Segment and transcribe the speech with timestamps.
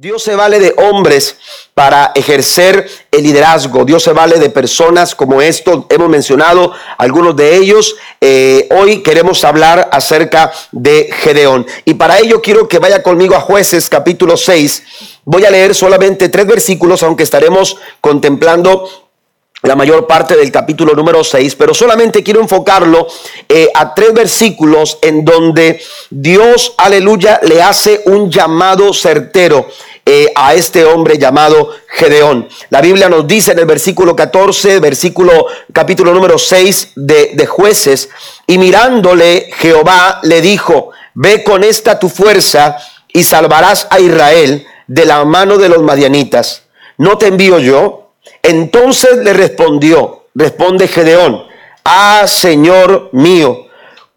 [0.00, 1.36] Dios se vale de hombres
[1.74, 3.84] para ejercer el liderazgo.
[3.84, 5.84] Dios se vale de personas como estos.
[5.90, 7.96] Hemos mencionado algunos de ellos.
[8.18, 11.66] Eh, hoy queremos hablar acerca de Gedeón.
[11.84, 14.84] Y para ello quiero que vaya conmigo a jueces capítulo 6.
[15.26, 18.88] Voy a leer solamente tres versículos, aunque estaremos contemplando
[19.62, 23.06] la mayor parte del capítulo número 6, pero solamente quiero enfocarlo
[23.48, 29.68] eh, a tres versículos en donde Dios, aleluya, le hace un llamado certero
[30.06, 32.48] eh, a este hombre llamado Gedeón.
[32.70, 38.08] La Biblia nos dice en el versículo 14, versículo capítulo número 6 de, de jueces,
[38.46, 42.78] y mirándole Jehová le dijo, ve con esta tu fuerza
[43.12, 46.62] y salvarás a Israel de la mano de los madianitas.
[46.96, 48.12] ¿No te envío yo?
[48.42, 51.44] Entonces le respondió, responde Gedeón,
[51.84, 53.66] ah Señor mío,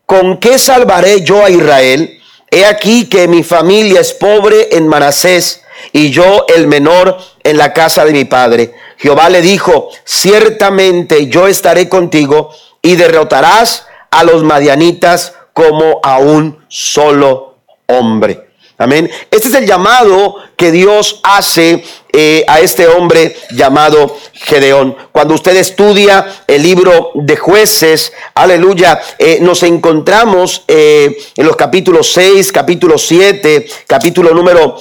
[0.06, 2.20] ¿con qué salvaré yo a Israel?
[2.50, 7.74] He aquí que mi familia es pobre en Manasés y yo el menor en la
[7.74, 8.74] casa de mi padre.
[8.98, 16.64] Jehová le dijo, ciertamente yo estaré contigo y derrotarás a los madianitas como a un
[16.68, 18.54] solo hombre.
[18.78, 19.10] Amén.
[19.30, 24.98] Este es el llamado que Dios hace eh, a este hombre llamado Gedeón.
[25.12, 32.12] Cuando usted estudia el libro de jueces, aleluya, eh, nos encontramos eh, en los capítulos
[32.14, 34.76] 6, capítulo 7, capítulo número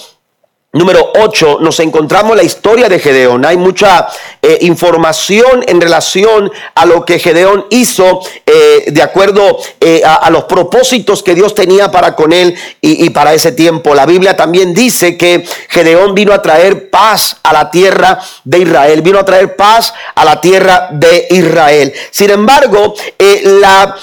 [0.75, 3.45] Número 8, nos encontramos la historia de Gedeón.
[3.45, 4.09] Hay mucha
[4.41, 10.45] eh, información en relación a lo que Gedeón hizo eh, de acuerdo eh, a, los
[10.45, 13.95] propósitos que Dios tenía para con él y, y, para ese tiempo.
[13.95, 19.03] La Biblia también dice que Gedeón vino a traer paz a la tierra de Israel,
[19.03, 21.93] vino a traer paz a la tierra de Israel.
[22.11, 23.95] Sin embargo, la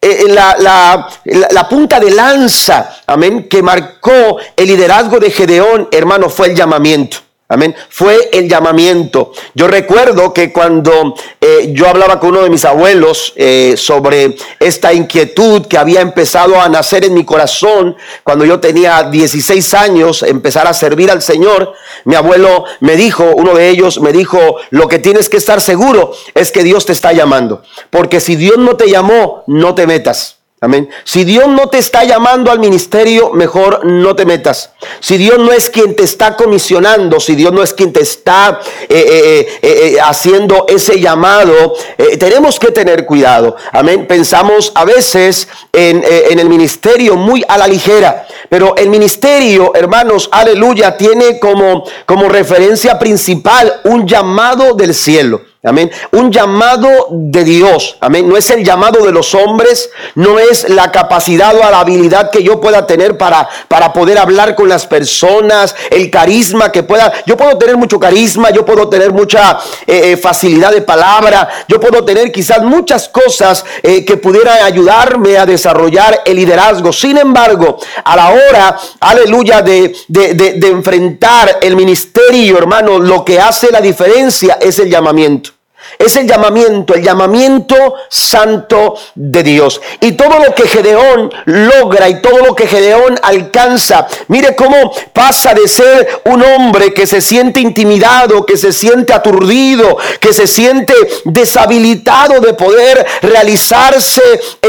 [0.00, 1.08] eh, la, la,
[1.50, 7.18] la, punta de lanza, amén, que marcó el liderazgo de Gedeón, hermano, fue el llamamiento.
[7.50, 7.74] Amén.
[7.88, 9.32] Fue el llamamiento.
[9.54, 14.92] Yo recuerdo que cuando eh, yo hablaba con uno de mis abuelos eh, sobre esta
[14.92, 20.66] inquietud que había empezado a nacer en mi corazón cuando yo tenía 16 años, empezar
[20.66, 21.72] a servir al Señor,
[22.04, 24.38] mi abuelo me dijo, uno de ellos me dijo,
[24.68, 27.62] lo que tienes que estar seguro es que Dios te está llamando.
[27.88, 30.37] Porque si Dios no te llamó, no te metas.
[30.60, 30.88] Amén.
[31.04, 34.72] Si Dios no te está llamando al ministerio, mejor no te metas.
[34.98, 38.58] Si Dios no es quien te está comisionando, si Dios no es quien te está
[38.88, 41.74] eh, eh, eh, haciendo ese llamado,
[42.18, 43.54] tenemos que tener cuidado.
[43.70, 44.08] Amén.
[44.08, 50.28] Pensamos a veces en, en, el ministerio muy a la ligera, pero el ministerio, hermanos,
[50.32, 55.42] aleluya, tiene como, como referencia principal un llamado del cielo.
[55.64, 55.90] Amén.
[56.12, 57.96] Un llamado de Dios.
[58.00, 58.28] Amén.
[58.28, 59.90] No es el llamado de los hombres.
[60.14, 64.54] No es la capacidad o la habilidad que yo pueda tener para, para poder hablar
[64.54, 65.74] con las personas.
[65.90, 67.12] El carisma que pueda.
[67.26, 68.50] Yo puedo tener mucho carisma.
[68.50, 71.48] Yo puedo tener mucha eh, eh, facilidad de palabra.
[71.66, 76.92] Yo puedo tener quizás muchas cosas eh, que pudieran ayudarme a desarrollar el liderazgo.
[76.92, 83.40] Sin embargo, a la hora, aleluya, de, de, de enfrentar el ministerio, hermano, lo que
[83.40, 85.47] hace la diferencia es el llamamiento.
[85.98, 89.80] Es el llamamiento, el llamamiento santo de Dios.
[90.00, 95.54] Y todo lo que Gedeón logra y todo lo que Gedeón alcanza, mire cómo pasa
[95.54, 100.94] de ser un hombre que se siente intimidado, que se siente aturdido, que se siente
[101.24, 104.22] deshabilitado de poder realizarse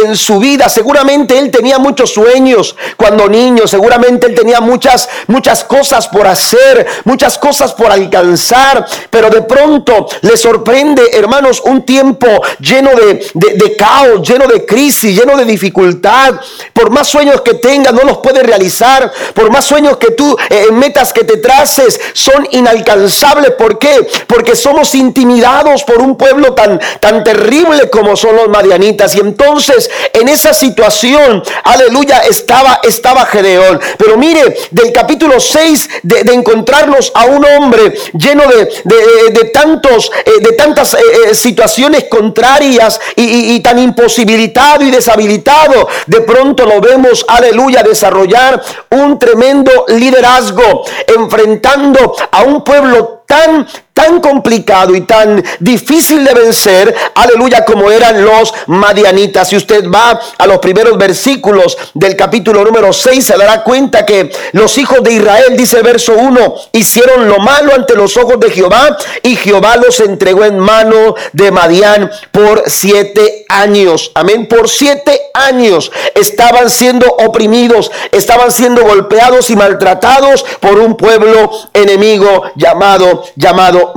[0.03, 0.69] en su vida.
[0.69, 6.87] Seguramente él tenía muchos sueños cuando niño, seguramente él tenía muchas, muchas cosas por hacer,
[7.03, 12.27] muchas cosas por alcanzar, pero de pronto le sorprende hermanos, un tiempo
[12.59, 16.35] lleno de, caos, lleno de crisis, lleno de dificultad.
[16.73, 19.11] Por más sueños que tengas, no los puedes realizar.
[19.33, 23.51] Por más sueños que tú, eh, metas que te traces, son inalcanzables.
[23.51, 24.07] ¿Por qué?
[24.27, 29.15] Porque somos intimidados por un pueblo tan, tan terrible como son los marianitas.
[29.15, 33.79] Y entonces, en esa situación, aleluya, estaba, estaba Gedeón.
[33.97, 40.31] Pero mire, del capítulo 6, de, encontrarnos a un hombre lleno de, de tantos, eh,
[40.41, 47.25] de tantas eh, eh, situaciones contrarias y, tan imposibilitado y deshabilitado, de pronto lo vemos,
[47.27, 53.67] aleluya, desarrollar un tremendo liderazgo, enfrentando a un pueblo tan
[53.99, 59.49] tan complicado y tan difícil de vencer, aleluya, como eran los madianitas.
[59.49, 64.31] Si usted va a los primeros versículos del capítulo número 6, se dará cuenta que
[64.53, 68.97] los hijos de Israel, dice verso 1, hicieron lo malo ante los ojos de Jehová
[69.21, 74.11] y Jehová los entregó en mano de Madián por siete años.
[74.15, 74.47] Amén.
[74.47, 82.43] Por siete años estaban siendo oprimidos, estaban siendo golpeados y maltratados por un pueblo enemigo
[82.55, 83.88] llamado, llamado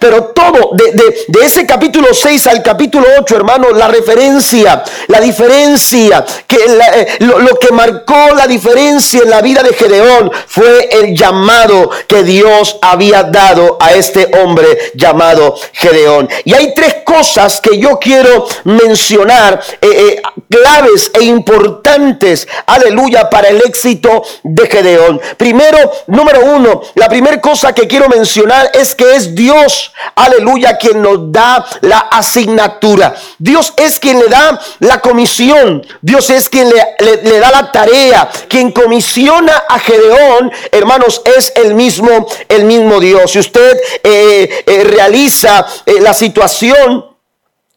[0.00, 6.56] Pero todo, de, ese capítulo 6 al capítulo 8, hermano, la referencia, la diferencia, que
[6.56, 11.90] eh, lo, lo que marcó la diferencia en la vida de Gedeón fue el llamado
[12.06, 16.28] que Dios había dado a este hombre llamado Gedeón.
[16.44, 23.48] Y hay tres cosas que yo quiero mencionar, eh, eh, claves e importantes, aleluya, para
[23.48, 25.20] el éxito de Gedeón.
[25.36, 31.02] Primero, número uno, la primera cosa que quiero mencionar es que es Dios, aleluya, quien
[31.02, 33.14] nos da la asignatura.
[33.38, 35.86] Dios es quien le da la comisión.
[36.00, 38.28] Dios es quien le, da la tarea.
[38.48, 43.32] Quien comisiona a Gedeón, hermanos, es el mismo, el mismo Dios.
[43.32, 45.66] Si usted eh, realiza
[46.00, 47.15] la situación,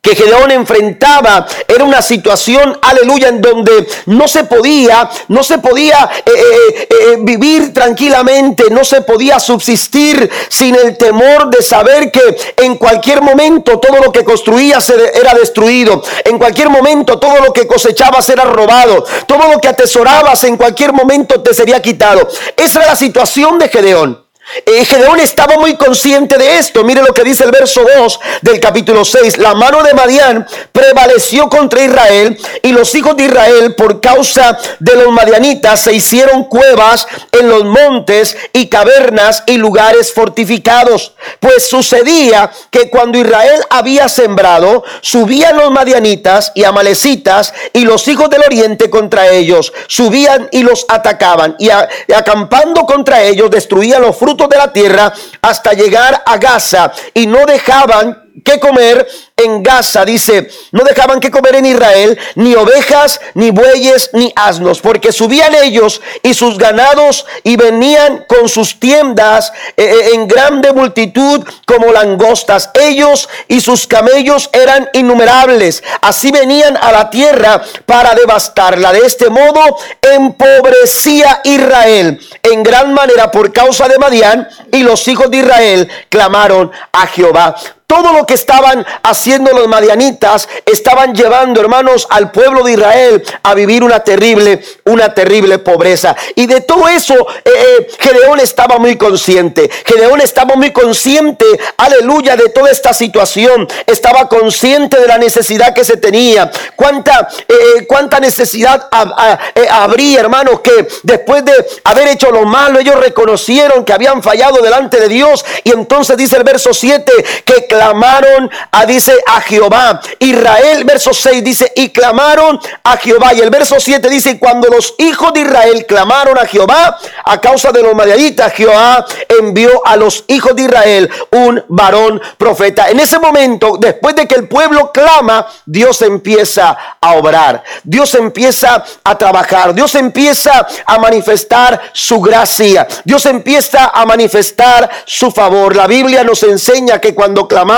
[0.02, 6.10] que Gedeón enfrentaba era una situación, aleluya, en donde no se podía, no se podía
[6.26, 12.22] eh, eh, eh, vivir tranquilamente, no se podía subsistir sin el temor de saber que
[12.58, 14.80] en cualquier momento todo lo que construía
[15.14, 20.46] era destruido, en cualquier momento todo lo que cosechabas era robado, todo lo que atesorabas
[20.46, 22.28] en cualquier momento te sería quitado.
[22.56, 24.29] Esa era la situación de Gedeón.
[24.66, 26.84] Eh, Gedeón estaba muy consciente de esto.
[26.84, 29.38] Mire lo que dice el verso 2 del capítulo 6.
[29.38, 34.96] La mano de Madián prevaleció contra Israel y los hijos de Israel por causa de
[34.96, 41.14] los madianitas se hicieron cuevas en los montes y cavernas y lugares fortificados.
[41.40, 48.30] Pues sucedía que cuando Israel había sembrado, subían los madianitas y amalecitas y los hijos
[48.32, 49.72] del oriente contra ellos.
[49.88, 55.12] Subían y los atacaban y, y acampando contra ellos destruían los frutos de la tierra
[55.42, 59.08] hasta llegar a Gaza y no dejaban que comer
[59.38, 64.82] en Gaza, dice, no dejaban que comer en Israel ni ovejas, ni bueyes, ni asnos,
[64.82, 70.74] porque subían ellos y sus ganados y venían con sus tiendas eh, eh, en grande
[70.74, 72.70] multitud como langostas.
[72.74, 75.84] Ellos y sus camellos eran innumerables.
[76.02, 78.92] Así venían a la tierra para devastarla.
[78.92, 85.30] De este modo empobrecía Israel en gran manera por causa de Madián y los hijos
[85.32, 87.56] de Israel clamaron a Jehová
[87.90, 93.56] todo lo que estaban haciendo los madianitas estaban llevando, hermanos, al pueblo de Israel a
[93.56, 96.16] vivir una terrible, una terrible pobreza.
[96.36, 99.68] Y de todo eso, eh, eh, Gedeón estaba muy consciente.
[99.86, 101.46] Gedeón estaba muy consciente,
[101.78, 103.68] aleluya, de toda esta situación.
[103.88, 106.52] Estaba consciente de la necesidad que se tenía.
[106.76, 111.54] Cuánta, eh, cuánta necesidad habría, hermanos, que después de
[111.86, 115.44] haber hecho lo malo, ellos reconocieron que habían fallado delante de Dios.
[115.64, 117.12] Y entonces dice el verso 7
[117.44, 120.02] que clamaron a, dice, a Jehová.
[120.20, 123.34] Israel, verso 6 dice, y clamaron a Jehová.
[123.34, 127.72] Y el verso 7 dice, cuando los hijos de Israel clamaron a Jehová a causa
[127.72, 129.06] de los madianitas, Jehová
[129.40, 132.90] envió a los hijos de Israel un varón profeta.
[132.90, 137.64] En ese momento, después de que el pueblo clama, Dios empieza a obrar.
[137.84, 139.74] Dios empieza a trabajar.
[139.74, 142.86] Dios empieza a manifestar su gracia.
[143.06, 145.78] Dios empieza a manifestar su favor.
[145.78, 147.69] La Biblia nos enseña que cuando clamamos,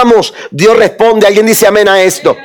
[0.51, 1.27] Dios responde.
[1.27, 2.35] Alguien dice amén a esto.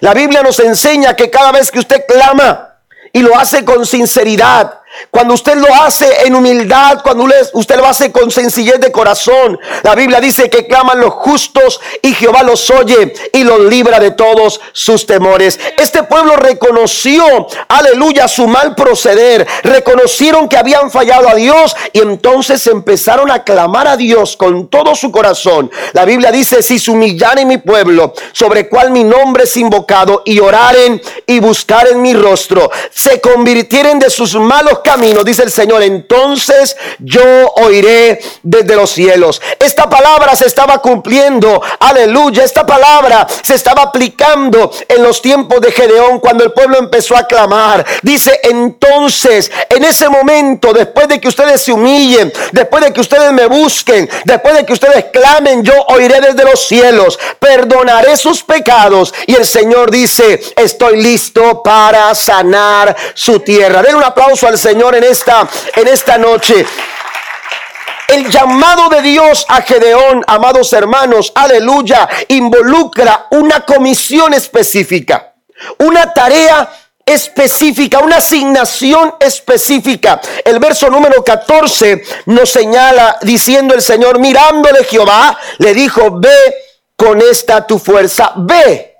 [0.00, 2.78] La Biblia nos enseña que cada vez que usted clama
[3.12, 4.80] y lo hace con sinceridad,
[5.10, 9.94] cuando usted lo hace en humildad, cuando usted lo hace con sencillez de corazón, la
[9.94, 14.60] Biblia dice que claman los justos y Jehová los oye y los libra de todos
[14.72, 15.58] sus temores.
[15.78, 19.46] Este pueblo reconoció, aleluya, su mal proceder.
[19.62, 24.94] Reconocieron que habían fallado a Dios y entonces empezaron a clamar a Dios con todo
[24.94, 25.70] su corazón.
[25.92, 30.38] La Biblia dice, si se humillaren mi pueblo, sobre cual mi nombre es invocado, y
[30.40, 36.76] oraren y buscaren mi rostro, se convirtieren de sus malos camino, dice el Señor, entonces
[36.98, 37.22] yo
[37.56, 39.40] oiré desde los cielos.
[39.58, 45.72] Esta palabra se estaba cumpliendo, aleluya, esta palabra se estaba aplicando en los tiempos de
[45.72, 47.84] Gedeón cuando el pueblo empezó a clamar.
[48.02, 53.32] Dice, entonces, en ese momento, después de que ustedes se humillen, después de que ustedes
[53.32, 59.14] me busquen, después de que ustedes clamen, yo oiré desde los cielos, perdonaré sus pecados.
[59.26, 63.82] Y el Señor dice, estoy listo para sanar su tierra.
[63.82, 64.73] Den un aplauso al Señor.
[64.74, 66.66] Señor en esta, en esta noche.
[68.08, 75.34] El llamado de Dios a Gedeón, amados hermanos, aleluya, involucra una comisión específica,
[75.78, 76.68] una tarea
[77.06, 80.20] específica, una asignación específica.
[80.44, 86.52] El verso número 14 nos señala diciendo el Señor, mirándole Jehová, le dijo, ve
[86.96, 88.96] con esta tu fuerza, ve.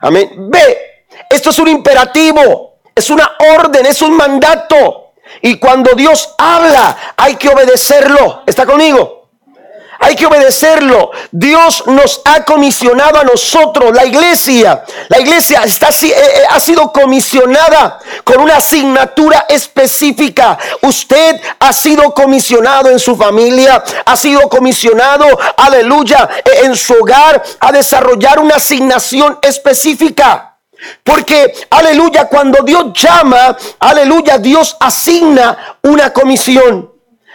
[0.00, 1.06] Amén, ve.
[1.28, 5.06] Esto es un imperativo, es una orden, es un mandato.
[5.42, 8.42] Y cuando Dios habla, hay que obedecerlo.
[8.46, 9.18] ¿Está conmigo?
[10.00, 11.10] Hay que obedecerlo.
[11.32, 14.84] Dios nos ha comisionado a nosotros, la iglesia.
[15.08, 20.56] La iglesia está, eh, eh, ha sido comisionada con una asignatura específica.
[20.82, 25.26] Usted ha sido comisionado en su familia, ha sido comisionado,
[25.56, 30.47] aleluya, eh, en su hogar a desarrollar una asignación específica.
[31.02, 36.92] Porque, aleluya, cuando Dios llama, aleluya, Dios asigna una comisión.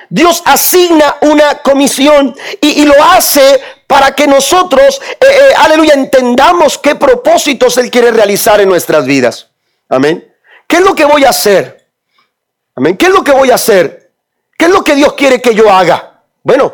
[0.09, 6.95] Dios asigna una comisión y, lo hace para que nosotros, eh, eh, aleluya, entendamos qué
[6.95, 9.50] propósitos Él quiere realizar en nuestras vidas.
[9.89, 10.31] Amén.
[10.67, 11.88] ¿Qué es lo que voy a hacer?
[12.75, 12.95] Amén.
[12.95, 14.12] ¿Qué es lo que voy a hacer?
[14.57, 16.12] ¿Qué es lo que Dios quiere que yo haga?
[16.45, 16.73] Bueno,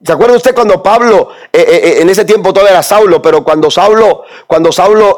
[0.00, 3.42] ¿se acuerda usted cuando Pablo, eh, eh, eh, en ese tiempo todavía era Saulo, pero
[3.42, 5.16] cuando Saulo, cuando Saulo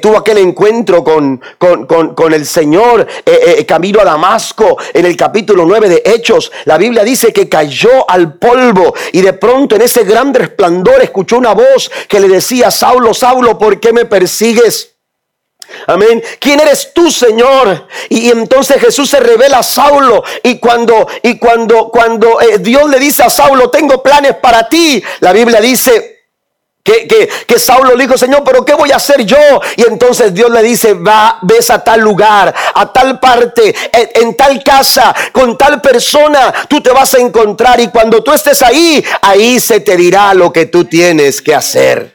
[0.00, 3.04] tuvo aquel encuentro con, con, el Señor
[3.66, 8.34] camino a Damasco, en el capítulo 9 de Hechos, la Biblia dice que cayó al
[8.34, 13.12] polvo y de pronto en ese gran resplandor escuchó una voz que le decía, Saulo,
[13.12, 14.91] Saulo, ¿por qué me persigues?
[15.86, 16.22] Amén.
[16.38, 17.88] ¿Quién eres tú, Señor?
[18.08, 20.22] Y, entonces Jesús se revela a Saulo.
[20.42, 25.02] Y cuando, y cuando, cuando eh, Dios le dice a Saulo, tengo planes para ti,
[25.20, 26.12] la Biblia dice,
[26.84, 29.38] que, que, Saulo le dijo, Señor, pero ¿qué voy a hacer yo?
[29.76, 34.62] Y entonces Dios le dice, va, ves a tal lugar, a tal parte, en, tal
[34.64, 39.60] casa, con tal persona, tú te vas a encontrar y cuando tú estés ahí, ahí
[39.60, 42.11] se te dirá lo que tú tienes que hacer.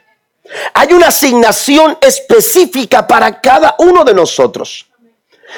[0.73, 4.87] Hay una asignación específica para cada uno de nosotros.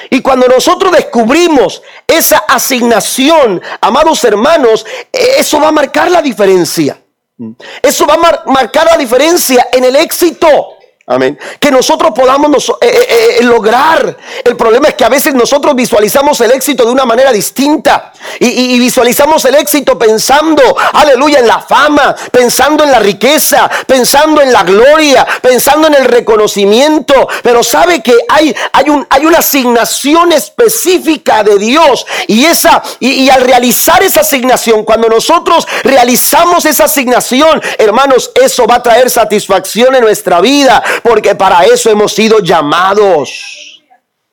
[0.10, 7.00] Y cuando nosotros descubrimos esa asignación, amados hermanos, eso va a marcar la diferencia.
[7.81, 10.78] Eso va a marcar la diferencia en el éxito.
[11.12, 11.39] Amén.
[11.60, 14.16] Que nosotros podamos eh, eh, eh, lograr.
[14.44, 18.13] El problema es que a veces nosotros visualizamos el éxito de una manera distinta.
[18.39, 20.62] Y, visualizamos el éxito pensando,
[20.94, 26.06] aleluya, en la fama, pensando en la riqueza, pensando en la gloria, pensando en el
[26.06, 27.28] reconocimiento.
[27.42, 32.06] Pero sabe que hay, hay, un, hay una asignación específica de Dios.
[32.28, 38.68] Y, esa, y, y al realizar esa asignación, cuando nosotros realizamos esa asignación, hermanos, eso
[38.68, 43.82] va a traer satisfacción en nuestra vida porque para eso hemos sido llamados.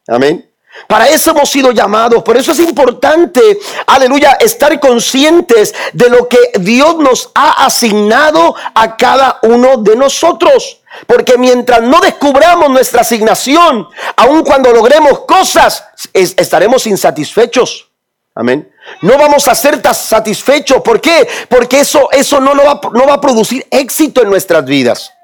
[0.08, 0.48] Amén.
[0.86, 2.22] Para eso hemos sido llamados.
[2.22, 8.96] Por eso es importante, aleluya, estar conscientes de lo que Dios nos ha asignado a
[8.96, 10.82] cada uno de nosotros.
[11.06, 17.90] Porque mientras no descubramos nuestra asignación, aun cuando logremos cosas, estaremos insatisfechos.
[18.34, 18.70] Amén.
[19.00, 20.82] No vamos a ser satisfechos.
[20.82, 21.26] ¿Por qué?
[21.48, 25.15] Porque eso, eso no, va, no va a producir éxito en nuestras vidas.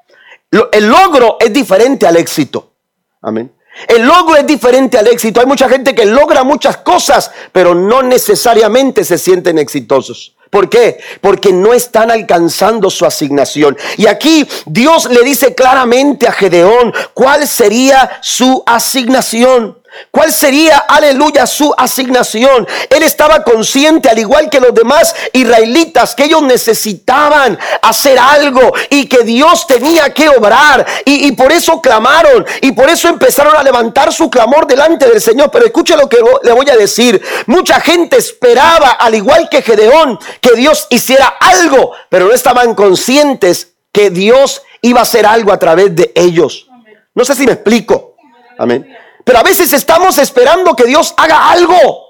[0.70, 2.74] El logro es diferente al éxito.
[3.22, 3.50] Amén.
[3.88, 5.40] El logro es diferente al éxito.
[5.40, 10.36] Hay mucha gente que logra muchas cosas, pero no necesariamente se sienten exitosos.
[10.50, 11.00] ¿Por qué?
[11.22, 13.78] Porque no están alcanzando su asignación.
[13.96, 19.81] Y aquí Dios le dice claramente a Gedeón cuál sería su asignación.
[20.10, 22.66] ¿Cuál sería, aleluya, su asignación?
[22.88, 29.06] Él estaba consciente, al igual que los demás israelitas, que ellos necesitaban hacer algo y
[29.06, 30.86] que Dios tenía que obrar.
[31.04, 35.50] Y, por eso clamaron y por eso empezaron a levantar su clamor delante del Señor.
[35.50, 37.22] Pero escuche lo que le voy a decir.
[37.46, 43.72] Mucha gente esperaba, al igual que Gedeón, que Dios hiciera algo, pero no estaban conscientes
[43.92, 46.68] que Dios iba a hacer algo a través de ellos.
[47.14, 48.16] No sé si me explico.
[48.58, 49.01] Amén.
[49.24, 52.06] Pero a veces estamos esperando que Dios haga algo.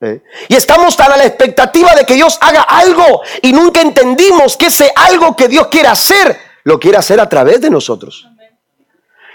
[0.00, 0.22] ¿eh?
[0.48, 4.66] Y estamos tan a la expectativa de que Dios haga algo y nunca entendimos que
[4.66, 8.28] ese algo que Dios quiere hacer, lo quiere hacer a través de nosotros.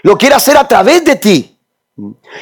[0.02, 1.51] Lo quiere hacer a través de ti.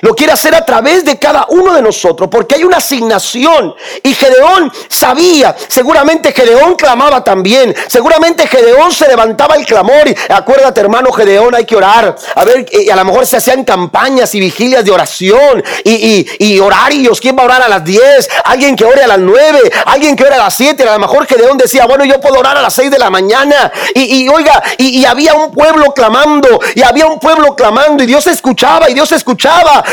[0.03, 3.75] Lo quiere hacer a través de cada uno de nosotros, porque hay una asignación.
[4.05, 10.07] Y Gedeón sabía, seguramente Gedeón clamaba también, seguramente Gedeón se levantaba el clamor.
[10.07, 12.15] Y acuérdate, hermano Gedeón, hay que orar.
[12.37, 17.21] A ver, a lo mejor se hacían campañas y vigilias de oración y, horarios.
[17.21, 18.29] ¿Quién va a orar a las 10?
[18.45, 20.81] Alguien que ore a las 9, alguien que ore a las 7.
[20.85, 23.73] A lo mejor Gedeón decía, bueno, yo puedo orar a las 6 de la mañana.
[23.97, 28.89] Y, oiga, y había un pueblo clamando, y había un pueblo clamando, y Dios escuchaba,
[28.89, 29.41] y Dios escuchaba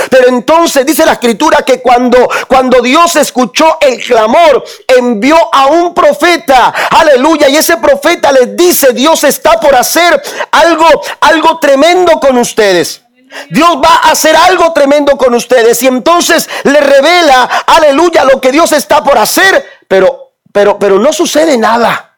[0.09, 5.93] Pero entonces dice la escritura que cuando, cuando Dios escuchó el clamor, envió a un
[5.93, 6.73] profeta.
[6.91, 7.49] Aleluya.
[7.49, 10.21] Y ese profeta les dice, Dios está por hacer
[10.51, 10.85] algo,
[11.21, 13.01] algo tremendo con ustedes.
[13.49, 18.51] Dios va a hacer algo tremendo con ustedes y entonces le revela, aleluya, lo que
[18.51, 22.17] Dios está por hacer, pero pero pero no sucede nada.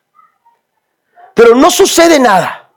[1.34, 2.70] Pero no sucede nada.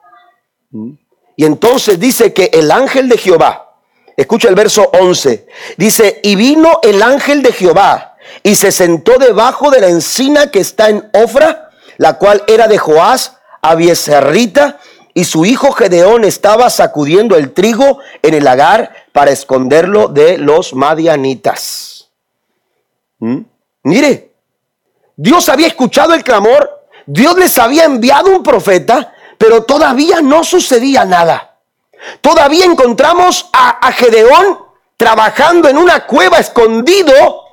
[1.36, 3.71] Y entonces dice que el ángel de Jehová,
[4.16, 9.70] escucha el verso 11, dice, y vino el ángel de Jehová y se sentó debajo
[9.70, 14.78] de la encina que está en Ofra, la cual era de Joás, Abieserrita,
[15.14, 20.74] y su hijo Gedeón estaba sacudiendo el trigo en el lagar para esconderlo de los
[20.74, 22.08] madianitas.
[23.18, 23.40] ¿Mm?
[23.84, 24.32] Mire,
[25.16, 31.04] Dios había escuchado el clamor, Dios les había enviado un profeta, pero todavía no sucedía
[31.04, 31.51] nada.
[32.20, 34.58] Todavía encontramos a, Gedeón
[34.96, 37.44] trabajando en una cueva escondido,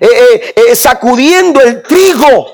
[0.00, 2.48] eh, eh, eh, sacudiendo el trigo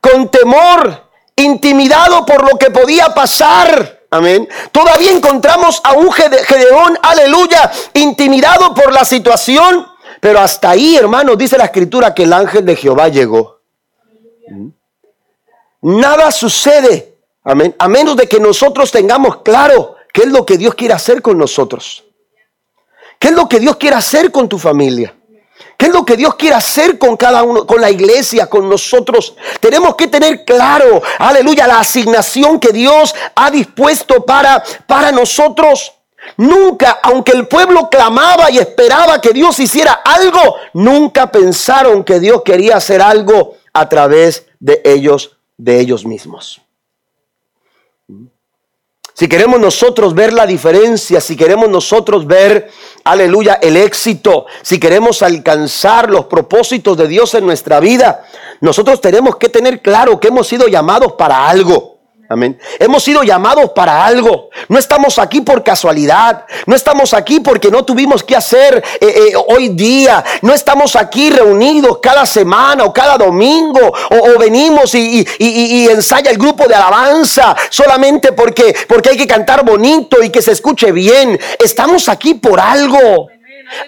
[0.00, 4.04] con temor, intimidado por lo que podía pasar.
[4.10, 4.48] Amén.
[4.72, 9.86] Todavía encontramos a un Gedeón, aleluya, intimidado por la situación.
[10.20, 13.60] Pero hasta ahí, hermanos, dice la escritura que el ángel de Jehová llegó.
[15.82, 20.74] Nada sucede, amén, a menos de que nosotros tengamos claro qué es lo que Dios
[20.74, 22.02] quiere hacer con nosotros.
[23.18, 25.14] ¿Qué es lo que Dios quiere hacer con tu familia?
[25.76, 29.36] ¿Qué es lo que Dios quiere hacer con cada uno, con la iglesia, con nosotros?
[29.60, 35.92] Tenemos que tener claro, aleluya, la asignación que Dios ha dispuesto para, para nosotros.
[36.38, 42.40] Nunca, aunque el pueblo clamaba y esperaba que Dios hiciera algo, nunca pensaron que Dios
[42.42, 46.62] quería hacer algo a través de ellos, de ellos mismos.
[49.18, 52.70] Si queremos nosotros ver la diferencia, si queremos nosotros ver,
[53.02, 58.26] aleluya, el éxito, si queremos alcanzar los propósitos de Dios en nuestra vida,
[58.60, 61.95] nosotros tenemos que tener claro que hemos sido llamados para algo.
[62.28, 62.58] Amén.
[62.80, 64.50] Hemos sido llamados para algo.
[64.68, 66.44] No estamos aquí por casualidad.
[66.66, 70.24] No estamos aquí porque no tuvimos que hacer eh, eh, hoy día.
[70.42, 73.92] No estamos aquí reunidos cada semana o cada domingo.
[74.10, 79.64] O, venimos y, y, ensaya el grupo de alabanza solamente porque, porque hay que cantar
[79.64, 81.38] bonito y que se escuche bien.
[81.62, 83.28] Estamos aquí por algo.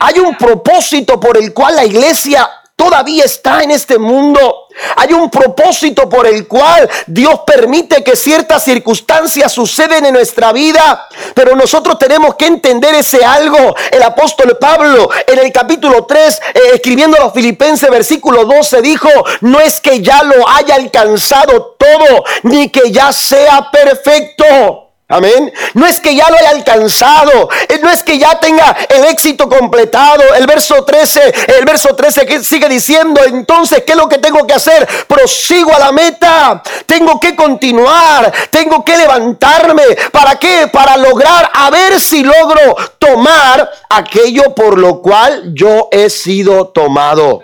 [0.00, 4.68] Hay un propósito por el cual la iglesia todavía está en este mundo.
[4.94, 11.08] Hay un propósito por el cual Dios permite que ciertas circunstancias suceden en nuestra vida,
[11.34, 13.74] pero nosotros tenemos que entender ese algo.
[13.90, 19.10] El apóstol Pablo en el capítulo 3, eh, escribiendo a los filipenses, versículo 12, dijo,
[19.40, 25.50] no es que ya lo haya alcanzado todo, ni que ya sea perfecto Amén.
[25.72, 29.48] No es que ya lo haya alcanzado, eh, no es que ya tenga el éxito
[29.48, 30.22] completado.
[30.34, 34.52] El verso 13, el verso 13 sigue diciendo, entonces, ¿qué es lo que tengo que
[34.52, 34.86] hacer?
[35.06, 36.62] Prosigo a la meta.
[36.84, 39.84] Tengo que continuar, tengo que levantarme.
[40.12, 40.68] ¿Para qué?
[40.70, 47.42] Para lograr a ver si logro tomar aquello por lo cual yo he sido tomado.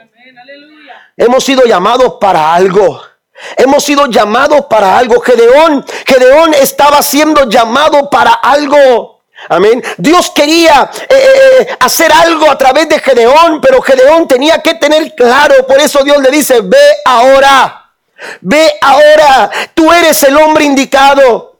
[1.16, 3.13] Hemos sido llamados para algo.
[3.56, 5.20] Hemos sido llamados para algo.
[5.20, 9.14] Gedeón, Gedeón estaba siendo llamado para algo.
[9.48, 9.82] Amén.
[9.98, 14.74] Dios quería eh, eh, eh, hacer algo a través de Gedeón, pero Gedeón tenía que
[14.74, 15.66] tener claro.
[15.66, 17.92] Por eso Dios le dice, ve ahora,
[18.40, 19.50] ve ahora.
[19.74, 21.58] Tú eres el hombre indicado.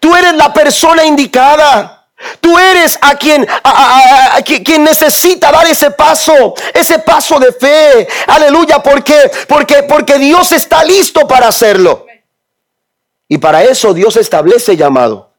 [0.00, 1.95] Tú eres la persona indicada.
[2.40, 8.08] Tú eres a quien, a, quien necesita dar ese paso, ese paso de fe.
[8.26, 12.06] Aleluya, porque, porque, porque Dios está listo para hacerlo.
[13.28, 15.32] Y para eso Dios establece llamado.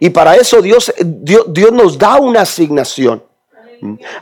[0.00, 3.22] Y para eso Dios, Dios, Dios nos da una asignación.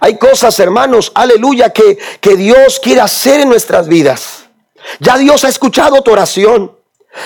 [0.00, 4.44] Hay cosas, hermanos, aleluya, que, que Dios quiere hacer en nuestras vidas.
[5.00, 6.75] Ya Dios ha escuchado tu oración.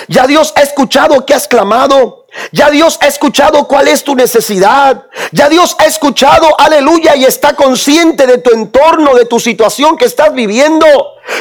[0.07, 2.25] Ya Dios ha escuchado que has clamado.
[2.51, 5.05] Ya Dios ha escuchado cuál es tu necesidad.
[5.31, 10.05] Ya Dios ha escuchado, aleluya, y está consciente de tu entorno, de tu situación que
[10.05, 10.85] estás viviendo.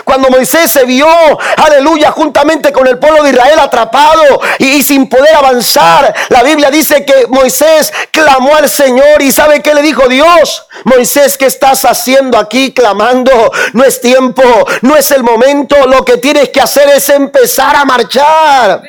[0.04, 1.08] Cuando Moisés se vio,
[1.56, 4.22] aleluya, juntamente con el pueblo de Israel atrapado
[4.58, 9.74] y, sin poder avanzar, la Biblia dice que Moisés clamó al Señor y ¿sabe qué
[9.74, 10.66] le dijo Dios?
[10.84, 13.52] Moisés, ¿qué estás haciendo aquí clamando?
[13.72, 14.42] No es tiempo,
[14.82, 18.82] no es el momento, lo que tienes que hacer es empezar a marchar.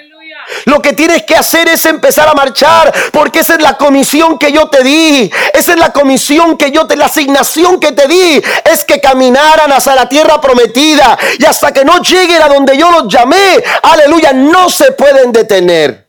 [0.66, 4.52] Lo que tienes que hacer es empezar a marchar, porque esa es la comisión que
[4.52, 5.32] yo te di.
[5.54, 9.72] Esa es la comisión que yo te, la asignación que te di, es que caminaran
[9.72, 14.34] hacia la tierra prometida y hasta que no lleguen a donde yo los llamé, aleluya,
[14.34, 16.08] no se pueden detener.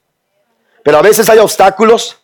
[0.82, 2.18] Pero a veces hay obstáculos,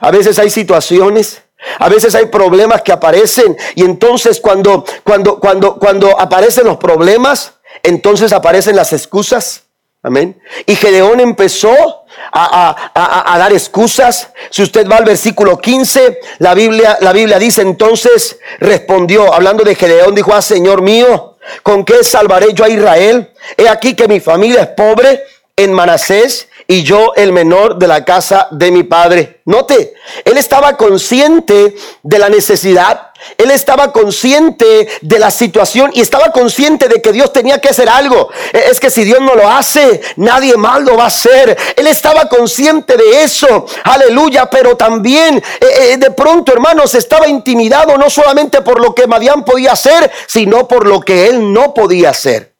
[0.00, 1.42] a veces hay situaciones,
[1.78, 7.54] A veces hay problemas que aparecen y entonces cuando, cuando, cuando, cuando aparecen los problemas,
[7.82, 9.63] entonces aparecen las excusas.
[10.04, 10.38] Amén.
[10.66, 12.90] Y Gedeón empezó a,
[13.38, 14.28] dar excusas.
[14.50, 19.74] Si usted va al versículo 15, la Biblia, la Biblia dice entonces respondió, hablando de
[19.74, 23.32] Gedeón, dijo, ah, Señor mío, ¿con qué salvaré yo a Israel?
[23.56, 25.24] He aquí que mi familia es pobre
[25.56, 29.40] en Manasés y yo el menor de la casa de mi padre.
[29.46, 29.94] Note,
[30.26, 36.88] él estaba consciente de la necesidad, él estaba consciente de la situación y estaba consciente
[36.88, 38.30] de que Dios tenía que hacer algo.
[38.52, 41.56] E, es que si Dios no lo hace, nadie más lo va a hacer.
[41.76, 47.96] Él estaba consciente de eso, aleluya, pero también eh, eh, de pronto, hermanos, estaba intimidado
[47.96, 52.10] no solamente por lo que Madián podía hacer, sino por lo que él no podía
[52.10, 52.54] hacer.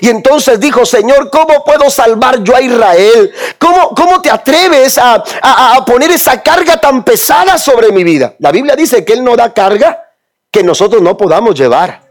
[0.00, 3.32] Y entonces dijo, Señor, ¿cómo puedo salvar yo a Israel?
[3.58, 5.22] ¿Cómo, cómo te atreves a,
[5.86, 8.34] poner esa carga tan pesada sobre mi vida?
[8.38, 10.07] La Biblia dice que Él no da carga
[10.50, 12.10] que nosotros no podamos llevar.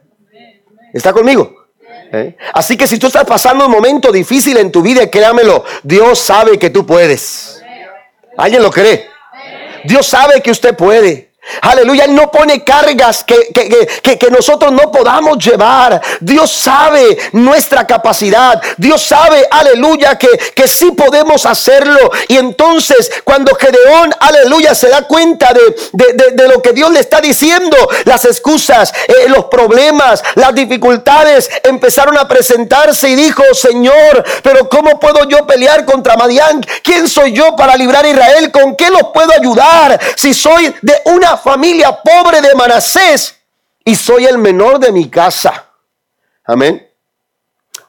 [0.93, 1.65] ¿Está conmigo?
[2.11, 2.35] ¿Eh?
[2.53, 6.57] Así que si tú estás pasando un momento difícil en tu vida, créamelo, Dios sabe
[6.57, 7.61] que tú puedes.
[8.37, 9.09] ¿Alguien lo cree?
[9.83, 11.26] Dios sabe que usted puede.
[11.61, 16.01] Aleluya, Él no pone cargas que, que, nosotros no podamos llevar.
[16.19, 18.61] Dios sabe nuestra capacidad.
[18.75, 22.11] Dios sabe, aleluya, que, que sí podemos hacerlo.
[22.27, 27.21] Y entonces cuando Gedeón, aleluya, se da cuenta de, de, lo que Dios le está
[27.21, 34.69] diciendo, las excusas, eh, los problemas, las dificultades empezaron a presentarse y dijo, Señor, pero
[34.69, 36.65] ¿cómo puedo yo pelear contra Madián?
[36.83, 38.51] ¿Quién soy yo para librar a Israel?
[38.51, 39.99] ¿Con qué los puedo ayudar?
[40.15, 43.37] Si soy de una familia pobre de Manasés
[43.83, 45.65] y soy el menor de mi casa.
[46.43, 46.87] Amén.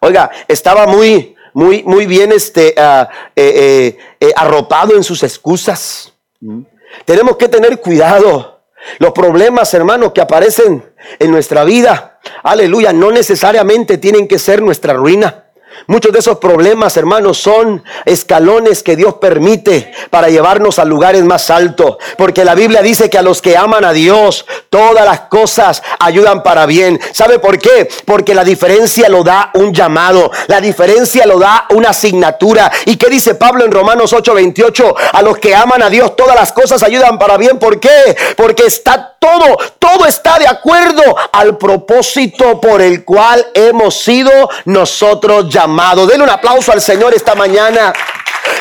[0.00, 6.12] Oiga, estaba muy, muy, muy bien este, ah, eh, eh, eh, arropado en sus excusas.
[6.40, 6.62] Mm.
[7.04, 8.60] Tenemos que tener cuidado.
[8.98, 10.84] Los problemas, hermanos, que aparecen
[11.18, 15.47] en nuestra vida, aleluya, no necesariamente tienen que ser nuestra ruina.
[15.90, 21.48] Muchos de esos problemas, hermanos, son escalones que Dios permite para llevarnos a lugares más
[21.48, 21.96] altos.
[22.18, 26.42] Porque la Biblia dice que a los que aman a Dios, todas las cosas ayudan
[26.42, 27.00] para bien.
[27.14, 27.88] ¿Sabe por qué?
[28.04, 30.30] Porque la diferencia lo da un llamado.
[30.48, 32.70] La diferencia lo da una asignatura.
[32.84, 34.94] ¿Y qué dice Pablo en Romanos 8:28?
[35.14, 37.58] A los que aman a Dios, todas las cosas ayudan para bien.
[37.58, 38.14] ¿Por qué?
[38.36, 44.30] Porque está todo, todo está de acuerdo al propósito por el cual hemos sido
[44.66, 46.06] nosotros llamados amado.
[46.06, 47.92] Denle un aplauso al Señor esta mañana.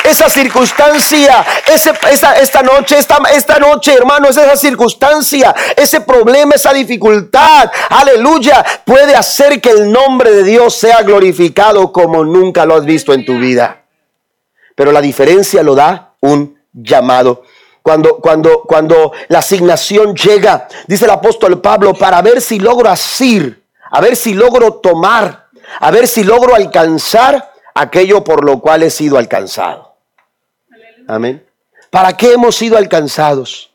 [0.04, 1.92] Esa circunstancia, ese,
[2.40, 9.60] esta noche, esta, esta noche, hermanos, esa circunstancia, ese problema, esa dificultad, aleluya, puede hacer
[9.60, 13.82] que el nombre de Dios sea glorificado como nunca lo has visto en tu vida.
[14.74, 17.42] Pero la diferencia lo da un llamado.
[17.82, 23.62] Cuando, cuando, cuando la asignación llega, dice el apóstol Pablo, para ver si logro asir,
[23.90, 25.47] a ver si logro tomar
[25.80, 29.96] a ver si logro alcanzar aquello por lo cual he sido alcanzado.
[31.06, 31.46] Amén.
[31.90, 33.70] ¿Para qué hemos sido alcanzados?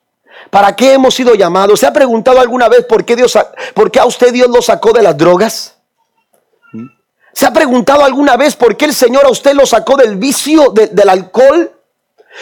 [0.49, 1.79] ¿Para qué hemos sido llamados?
[1.79, 3.37] ¿Se ha preguntado alguna vez por qué, Dios,
[3.73, 5.77] por qué a usted Dios lo sacó de las drogas?
[7.33, 10.69] ¿Se ha preguntado alguna vez por qué el Señor a usted lo sacó del vicio
[10.71, 11.71] del alcohol?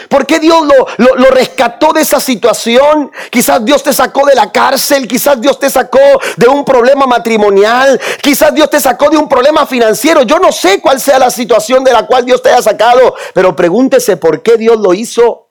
[0.07, 3.11] ¿Por qué Dios lo, lo, rescató de esa situación?
[3.29, 5.99] Quizás Dios te sacó de la cárcel, quizás Dios te sacó
[6.37, 10.23] de un problema matrimonial, quizás Dios te sacó de un problema financiero.
[10.23, 13.55] Yo no sé cuál sea la situación de la cual Dios te haya sacado, pero
[13.55, 15.49] pregúntese por qué Dios lo hizo.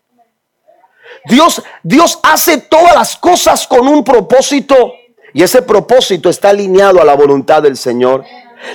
[1.27, 4.93] Dios, Dios hace todas las cosas con un propósito
[5.33, 8.25] y ese propósito está alineado a la voluntad del Señor.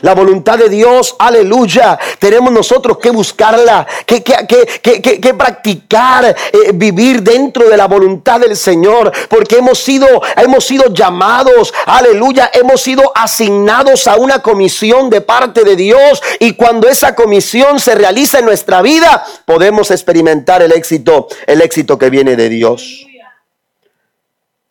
[0.01, 1.97] La voluntad de Dios, aleluya.
[2.19, 9.11] Tenemos nosotros que buscarla, que, que, practicar, eh, vivir dentro de la voluntad del Señor,
[9.29, 15.63] porque hemos sido, hemos sido llamados, aleluya, hemos sido asignados a una comisión de parte
[15.63, 21.27] de Dios y cuando esa comisión se realiza en nuestra vida, podemos experimentar el éxito,
[21.47, 23.05] el éxito que viene de Dios.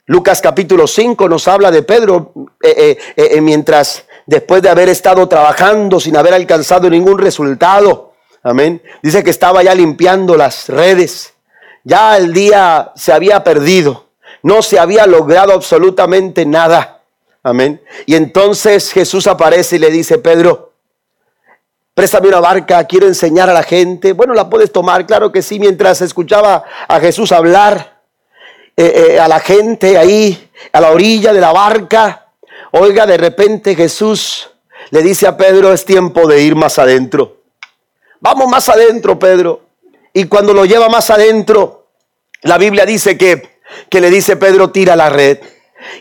[0.06, 6.00] Lucas capítulo 5 nos habla de Pedro eh, eh, mientras después de haber estado trabajando
[6.00, 8.12] sin haber alcanzado ningún resultado.
[8.42, 8.82] Amén.
[9.02, 11.34] Dice que estaba ya limpiando las redes.
[11.82, 14.06] Ya el día se había perdido.
[14.42, 17.00] No se había logrado absolutamente nada.
[17.42, 17.82] Amén.
[18.06, 20.72] Y entonces Jesús aparece y le dice, Pedro,
[21.94, 24.12] préstame una barca, quiero enseñar a la gente.
[24.12, 28.00] Bueno, la puedes tomar, claro que sí, mientras escuchaba a Jesús hablar
[28.76, 32.23] eh, eh, a la gente ahí, a la orilla de la barca.
[32.76, 34.50] Oiga, de repente Jesús
[34.90, 37.42] le dice a Pedro, es tiempo de ir más adentro.
[38.20, 39.62] Vamos más adentro, Pedro.
[40.12, 41.88] Y cuando lo lleva más adentro,
[42.42, 43.54] la Biblia dice que
[43.88, 45.38] que le dice Pedro, tira la red.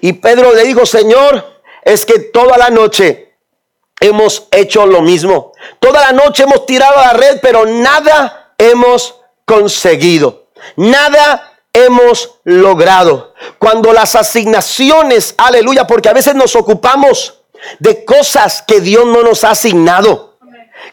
[0.01, 3.36] Y Pedro le dijo, Señor, es que toda la noche
[3.99, 5.53] hemos hecho lo mismo.
[5.79, 10.47] Toda la noche hemos tirado la red, pero nada hemos conseguido.
[10.75, 13.33] Nada hemos logrado.
[13.57, 17.41] Cuando las asignaciones, aleluya, porque a veces nos ocupamos
[17.79, 20.38] de cosas que Dios no nos ha asignado.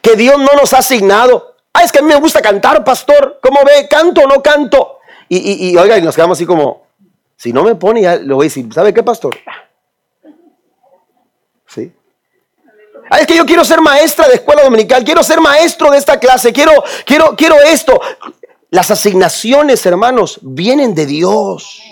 [0.01, 1.55] Que Dios no nos ha asignado.
[1.73, 3.39] Ah, es que a mí me gusta cantar, pastor.
[3.43, 3.87] ¿Cómo ve?
[3.89, 4.99] ¿Canto o no canto?
[5.29, 6.87] Y, oiga, y nos quedamos así como,
[7.37, 9.39] si no me pone, ya lo voy a decir, ¿sabe qué, pastor?
[11.69, 11.93] ¿Sí?
[13.09, 16.19] Ah, es que yo quiero ser maestra de escuela dominical, quiero ser maestro de esta
[16.19, 16.73] clase, quiero,
[17.05, 18.01] quiero, quiero esto.
[18.71, 21.83] Las asignaciones, hermanos, vienen de Dios.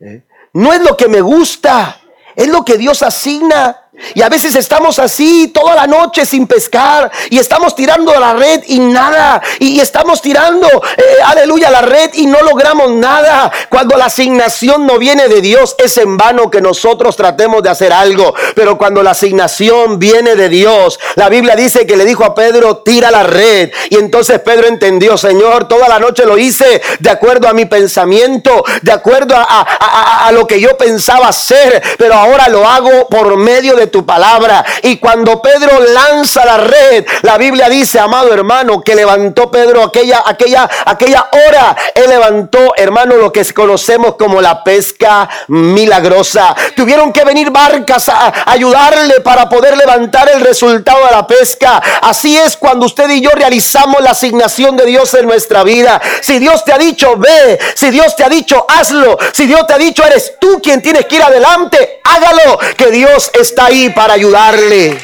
[0.00, 0.24] ¿Eh?
[0.52, 2.00] No es lo que me gusta,
[2.34, 3.88] es lo que Dios asigna.
[4.14, 8.62] Y a veces estamos así toda la noche sin pescar y estamos tirando la red
[8.66, 9.40] y nada.
[9.58, 13.50] Y estamos tirando, eh, aleluya, la red y no logramos nada.
[13.68, 17.92] Cuando la asignación no viene de Dios, es en vano que nosotros tratemos de hacer
[17.92, 18.34] algo.
[18.54, 22.78] Pero cuando la asignación viene de Dios, la Biblia dice que le dijo a Pedro,
[22.78, 23.70] tira la red.
[23.88, 28.64] Y entonces Pedro entendió, Señor, toda la noche lo hice de acuerdo a mi pensamiento,
[28.82, 31.82] de acuerdo a, a lo que yo pensaba hacer.
[31.98, 34.64] Pero ahora lo hago por medio de tu palabra.
[34.82, 40.22] Y cuando Pedro lanza la red, la Biblia dice, amado hermano, que levantó Pedro aquella,
[40.24, 41.76] aquella, aquella hora.
[41.94, 46.54] Él levantó, hermano, lo que conocemos como la pesca milagrosa.
[46.76, 51.82] Tuvieron que venir barcas a ayudarle para poder levantar el resultado de la pesca.
[52.02, 56.00] Así es cuando usted y yo realizamos la asignación de Dios en nuestra vida.
[56.22, 57.58] Si Dios te ha dicho, ve.
[57.74, 59.18] Si Dios te ha dicho, hazlo.
[59.32, 62.58] Si Dios te ha dicho, eres tú quien tienes que ir adelante, hágalo.
[62.76, 64.98] Que Dios está ahí para ayudarle.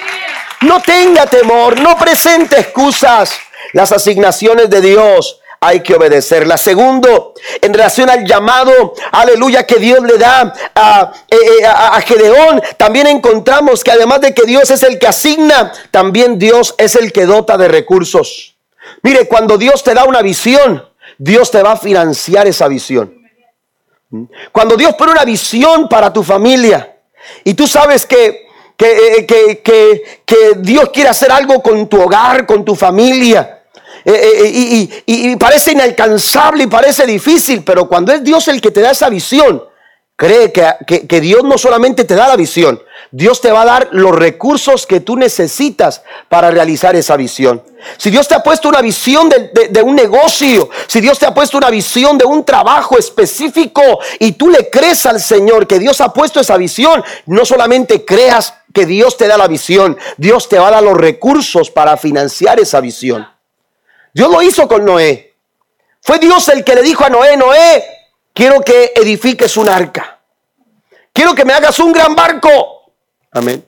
[0.61, 3.39] No tenga temor, no presente excusas.
[3.73, 6.61] Las asignaciones de Dios hay que obedecerlas.
[6.61, 10.53] Segundo, en relación al llamado, aleluya, que Dios le da
[11.31, 15.09] eh, eh, a, a, Gedeón, también encontramos que además de que Dios es el que
[15.09, 18.57] asigna, también Dios es el que dota de recursos.
[19.03, 20.85] Mire, cuando Dios te da una visión,
[21.19, 23.15] Dios te va a financiar esa visión.
[24.53, 26.97] Cuando Dios pone una visión para tu familia
[27.43, 28.46] y tú sabes que
[28.79, 33.63] eh, que, que, que, Dios quiere hacer algo con tu hogar, con tu familia.
[34.05, 38.81] Eh, eh, y, parece inalcanzable y parece difícil, pero cuando es Dios el que te
[38.81, 39.65] da esa visión,
[40.15, 43.89] cree que, que, Dios no solamente te da la visión, Dios te va a dar
[43.91, 47.63] los recursos que tú necesitas para realizar esa visión.
[47.99, 51.59] Si Dios te ha puesto una visión de, un negocio, si Dios te ha puesto
[51.59, 53.83] una visión de un trabajo específico
[54.21, 58.55] y tú le crees al Señor que Dios ha puesto esa visión, no solamente creas
[58.77, 62.61] que Dios te da la visión, Dios te va a dar los recursos para financiar
[62.61, 63.27] esa visión.
[64.13, 65.35] Dios lo hizo con Noé.
[66.03, 67.83] Fue Dios el que le dijo a Noé, Noé,
[68.35, 70.21] quiero que edifiques un arca.
[71.11, 72.93] Quiero que me hagas un gran barco.
[73.33, 73.67] Amén.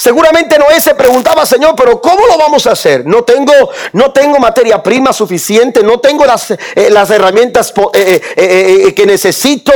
[0.00, 3.04] Seguramente Noé se preguntaba, Señor, pero ¿cómo lo vamos a hacer?
[3.04, 3.52] No tengo,
[3.94, 9.72] no tengo materia prima suficiente, no tengo las, eh, las herramientas eh, eh, que necesito.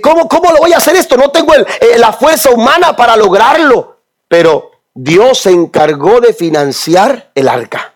[0.00, 1.16] ¿cómo, ¿cómo, lo voy a hacer esto?
[1.16, 1.52] No tengo
[1.96, 4.02] la fuerza humana para lograrlo.
[4.28, 7.94] Pero Dios se encargó de financiar el arca.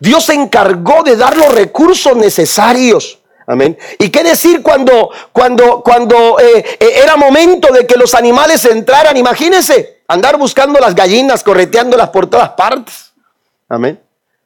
[0.00, 3.20] Dios se encargó de dar los recursos necesarios.
[3.46, 3.78] Amén.
[3.98, 6.36] ¿Y qué decir cuando, cuando, cuando
[6.78, 9.16] era momento de que los animales entraran?
[9.16, 13.12] Imagínense andar buscando las gallinas, correteándolas por todas partes.
[13.68, 13.98] Amén.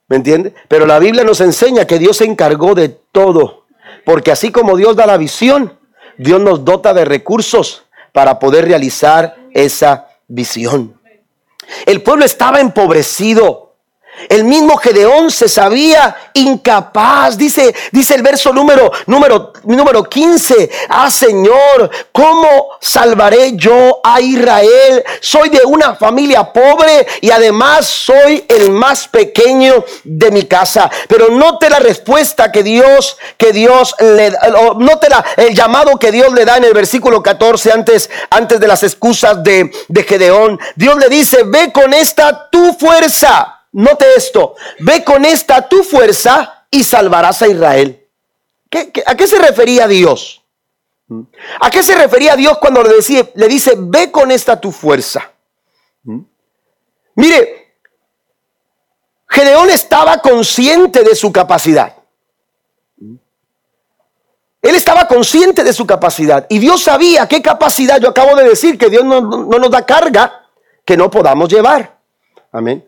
[0.09, 0.55] ¿Me entiende?
[0.69, 3.67] Pero la Biblia nos enseña que Dios se encargó de todo.
[4.05, 5.77] Porque así como Dios da la visión,
[6.17, 11.01] Dios nos dota de recursos para poder realizar esa visión.
[11.85, 13.66] El pueblo estaba empobrecido.
[14.29, 17.37] El mismo Gedeón se sabía incapaz.
[17.37, 20.71] Dice, dice el verso número, número, número 15.
[20.89, 25.05] Ah, Señor, ¿cómo salvaré yo a Israel?
[25.21, 30.91] Soy de una familia pobre y además soy el más pequeño de mi casa.
[31.09, 34.33] Pero note la respuesta que Dios, que Dios le
[34.79, 38.67] note la, el llamado que Dios le da en el versículo 14 antes, antes de
[38.67, 40.59] las excusas de, de Gedeón.
[40.75, 46.67] Dios le dice, ve con esta tu fuerza Note esto, ve con esta tu fuerza
[46.71, 48.09] y salvarás a Israel.
[49.05, 50.43] a qué se refería Dios?
[51.61, 55.31] ¿A qué se refería Dios cuando le, decía, le dice, ve con esta tu fuerza?
[57.17, 57.75] Mire,
[59.29, 61.97] Gedeón estaba consciente de su capacidad.
[64.63, 68.01] Él estaba consciente de su capacidad y Dios sabía qué capacidad.
[68.01, 70.49] Yo acabo de decir que Dios no, no nos da carga
[70.83, 71.99] que no podamos llevar.
[72.51, 72.83] Amén.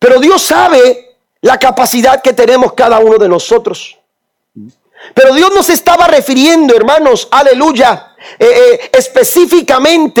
[0.00, 3.98] Pero Dios sabe la capacidad que tenemos cada uno de nosotros.
[5.14, 10.20] Pero Dios nos estaba refiriendo, hermanos, aleluya, eh, eh, específicamente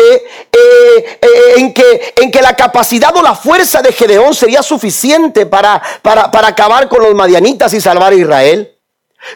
[0.52, 1.18] eh,
[1.56, 6.30] en, que, en que la capacidad o la fuerza de Gedeón sería suficiente para, para,
[6.30, 8.76] para acabar con los madianitas y salvar a Israel.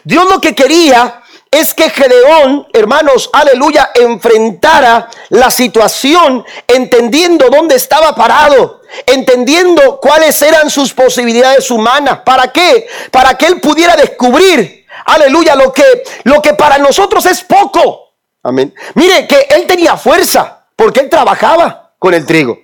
[0.03, 8.13] Dios lo que quería es que Gedeón, hermanos, aleluya, enfrentara la situación entendiendo dónde estaba
[8.13, 12.19] parado, entendiendo cuáles eran sus posibilidades humanas.
[12.25, 12.87] ¿Para qué?
[13.11, 18.13] Para que él pudiera descubrir, aleluya, lo que, lo que para nosotros es poco.
[18.43, 18.73] Amén.
[18.93, 22.59] Mire que él tenía fuerza porque él trabajaba con el trigo.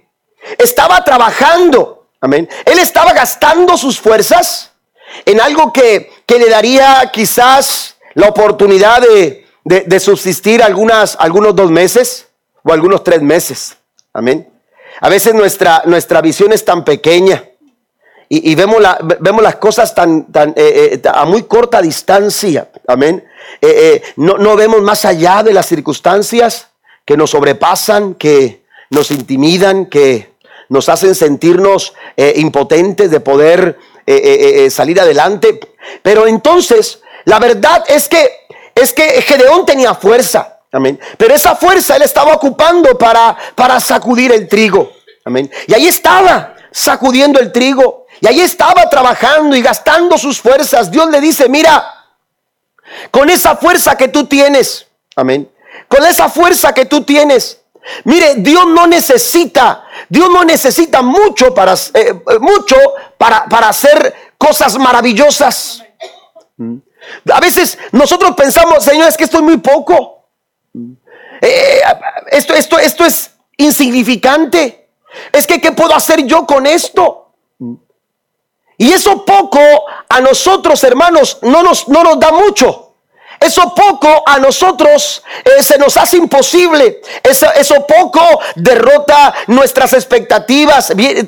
[0.57, 2.07] Estaba trabajando.
[2.19, 2.47] Amén.
[2.65, 4.71] Él estaba gastando sus fuerzas
[5.25, 12.27] en algo que, que le daría quizás la oportunidad de, subsistir algunas, algunos dos meses
[12.63, 13.77] o algunos tres meses.
[14.13, 14.47] Amén.
[15.01, 17.43] A veces nuestra, nuestra visión es tan pequeña
[18.33, 22.69] y, vemos, la, vemos las cosas tan, tan eh, eh, a muy corta distancia.
[22.87, 23.25] Amén.
[23.59, 26.69] Eh, no, no vemos más allá de las circunstancias
[27.03, 30.31] que nos sobrepasan, que nos intimidan, que
[30.69, 31.93] nos hacen sentirnos
[32.35, 33.77] impotentes de poder
[34.69, 35.59] salir adelante.
[36.01, 38.29] Pero entonces la verdad es que
[38.75, 40.60] es que Gedeón tenía fuerza.
[40.71, 40.99] Amén.
[41.17, 44.91] Pero esa fuerza él estaba ocupando para, para sacudir el trigo.
[45.25, 45.51] Amén.
[45.67, 48.05] Y ahí estaba sacudiendo el trigo.
[48.21, 50.91] Y ahí estaba trabajando y gastando sus fuerzas.
[50.91, 51.83] Dios le dice, mira,
[53.09, 54.87] con esa fuerza que tú tienes.
[55.15, 55.51] Amén.
[55.87, 57.59] Con esa fuerza que tú tienes.
[58.03, 62.75] Mire, Dios no necesita, Dios no necesita mucho para, eh, mucho
[63.17, 65.83] para, para hacer cosas maravillosas.
[66.57, 66.77] ¿Mm?
[67.31, 70.20] A veces nosotros pensamos, Señor, es que esto es muy poco.
[71.41, 71.81] Eh,
[72.31, 74.89] esto, esto, esto es insignificante.
[75.31, 77.33] Es que, ¿qué puedo hacer yo con esto?
[78.77, 79.59] Y eso poco
[80.09, 82.95] a nosotros, hermanos, no nos, no nos da mucho.
[83.39, 87.01] Eso poco a nosotros eh, se nos hace imposible.
[87.23, 88.21] Eso, eso poco
[88.55, 90.91] derrota nuestras expectativas.
[90.91, 91.25] Eh,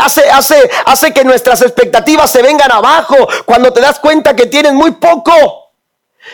[0.00, 4.72] hace, hace, hace que nuestras expectativas se vengan abajo cuando te das cuenta que tienes
[4.72, 5.65] muy poco.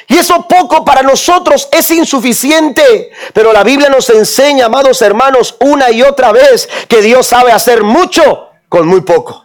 [0.08, 3.10] Y eso poco para nosotros es insuficiente.
[3.32, 7.82] Pero la Biblia nos enseña, amados hermanos, una y otra vez que Dios sabe hacer
[7.82, 9.42] mucho con muy poco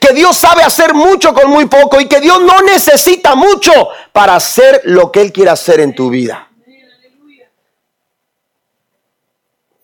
[0.00, 3.72] que Dios sabe hacer mucho con muy poco y que Dios no necesita mucho
[4.12, 6.48] para hacer lo que Él quiere hacer en tu vida.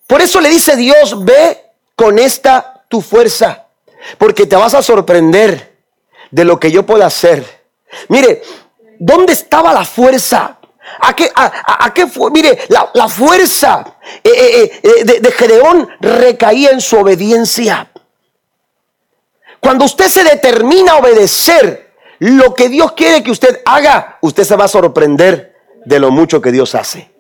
[0.07, 1.59] Por eso le dice Dios, ve
[1.97, 3.67] con esta tu fuerza,
[4.19, 5.75] porque te vas a sorprender
[6.31, 7.63] de lo que yo puedo hacer.
[8.09, 8.43] Mire,
[9.03, 10.59] ¿dónde estaba la fuerza?
[11.01, 11.15] ¿A
[11.93, 12.31] qué, fue?
[12.31, 17.91] Mire, la, fuerza eh, eh, eh, de, de Gedeón recaía en su obediencia.
[19.61, 24.57] Cuando usted se determina a obedecer lo que Dios quiere que usted haga, usted se
[24.57, 27.11] va a sorprender de lo mucho que Dios hace.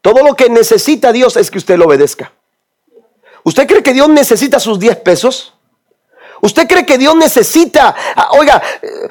[0.00, 2.32] Todo lo que necesita Dios es que usted lo obedezca.
[3.42, 5.57] ¿Usted cree que Dios necesita sus 10 pesos?
[6.40, 8.62] ¿Usted cree que Dios necesita, ah, oiga,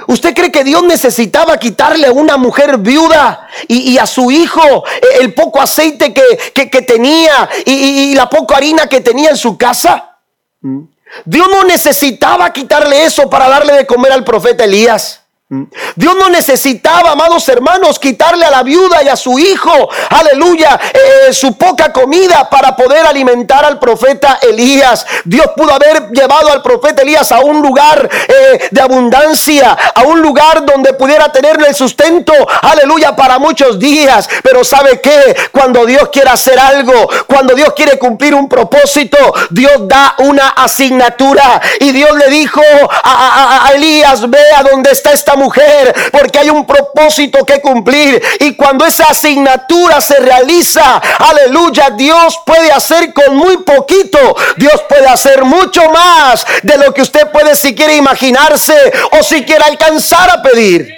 [0.07, 5.05] usted cree que Dios necesitaba quitarle a una mujer viuda y, a su hijo eh,
[5.21, 7.71] el poco aceite que, tenía y,
[8.11, 10.17] y, la poca harina que tenía en su casa?
[10.61, 10.83] ¿Mm?
[11.25, 15.21] Dios no necesitaba quitarle eso para darle de comer al profeta Elías.
[15.49, 19.71] Dios no necesitaba, amados hermanos, quitarle a la viuda y a su hijo,
[20.09, 25.05] aleluya, eh, su poca comida para poder alimentar al profeta Elías.
[25.23, 30.21] Dios pudo haber llevado al profeta Elías a un lugar eh, de abundancia, a un
[30.21, 32.33] lugar donde pudiera tenerle el sustento,
[32.63, 34.27] aleluya, para muchos días.
[34.43, 35.33] Pero ¿sabe qué?
[35.53, 39.17] Cuando Dios quiere hacer algo, cuando Dios quiere cumplir un propósito,
[39.51, 41.61] Dios da una asignatura.
[41.79, 42.61] Y Dios le dijo
[43.01, 48.21] a, a Elías, ve a donde está esta mujer, porque hay un propósito que cumplir.
[48.39, 54.35] Y cuando esa asignatura se realiza, aleluya, Dios puede hacer con muy poquito.
[54.57, 58.75] Dios puede hacer mucho más de lo que usted puede si quiere imaginarse
[59.19, 60.93] o si quiere alcanzar a pedir.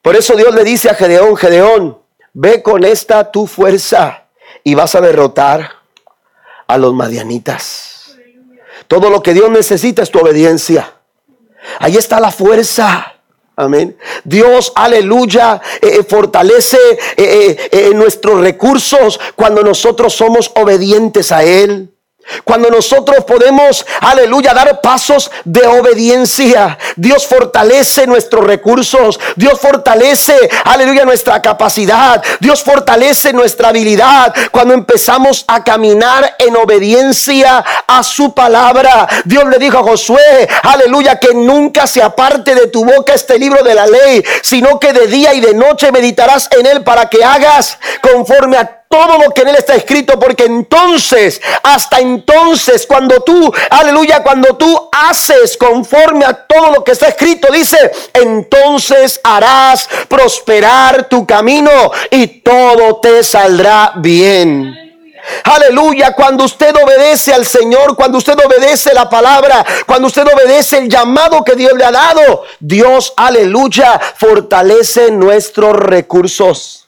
[0.00, 1.98] Por eso Dios le dice a Gedeón, Gedeón,
[2.32, 4.24] ve con esta tu fuerza
[4.62, 5.70] y vas a derrotar
[6.66, 8.16] a los madianitas.
[8.88, 10.93] Todo lo que Dios necesita es tu obediencia.
[11.78, 13.14] Ahí está la fuerza.
[13.56, 13.96] Amén.
[14.24, 16.78] Dios, aleluya, eh, eh, fortalece
[17.16, 21.93] eh, nuestros recursos cuando nosotros somos obedientes a Él.
[22.44, 31.04] Cuando nosotros podemos, aleluya, dar pasos de obediencia, Dios fortalece nuestros recursos, Dios fortalece, aleluya,
[31.04, 34.34] nuestra capacidad, Dios fortalece nuestra habilidad.
[34.50, 41.18] Cuando empezamos a caminar en obediencia a su palabra, Dios le dijo a Josué, aleluya,
[41.18, 45.06] que nunca se aparte de tu boca este libro de la ley, sino que de
[45.06, 49.42] día y de noche meditarás en él para que hagas conforme a todo lo que
[49.42, 56.24] en él está escrito, porque entonces, hasta entonces, cuando tú, aleluya, cuando tú haces conforme
[56.24, 61.72] a todo lo que está escrito, dice, entonces harás prosperar tu camino
[62.08, 64.72] y todo te saldrá bien.
[65.42, 70.88] Aleluya, cuando usted obedece al Señor, cuando usted obedece la palabra, cuando usted obedece el
[70.88, 76.83] llamado que Dios le ha dado, Dios, aleluya, fortalece nuestros recursos.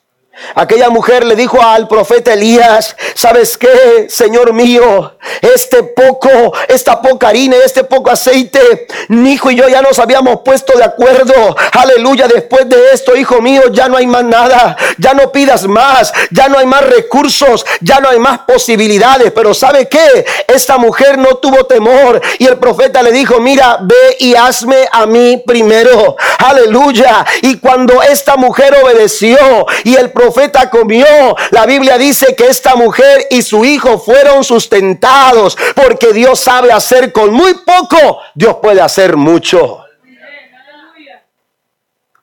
[0.55, 5.17] Aquella mujer le dijo al profeta Elías, ¿sabes qué, Señor mío?
[5.41, 10.41] Este poco, esta poca harina, este poco aceite, mi hijo y yo ya nos habíamos
[10.45, 11.57] puesto de acuerdo.
[11.73, 16.13] Aleluya, después de esto, hijo mío, ya no hay más nada, ya no pidas más,
[16.31, 19.33] ya no hay más recursos, ya no hay más posibilidades.
[19.33, 20.25] Pero ¿sabe qué?
[20.49, 25.07] Esta mujer no tuvo temor y el profeta le dijo, mira, ve y hazme a
[25.07, 26.17] mí primero.
[26.39, 27.25] Aleluya.
[27.43, 31.07] Y cuando esta mujer obedeció y el profeta profeta comió.
[31.51, 37.13] La Biblia dice que esta mujer y su hijo fueron sustentados porque Dios sabe hacer
[37.13, 39.85] con muy poco, Dios puede hacer mucho.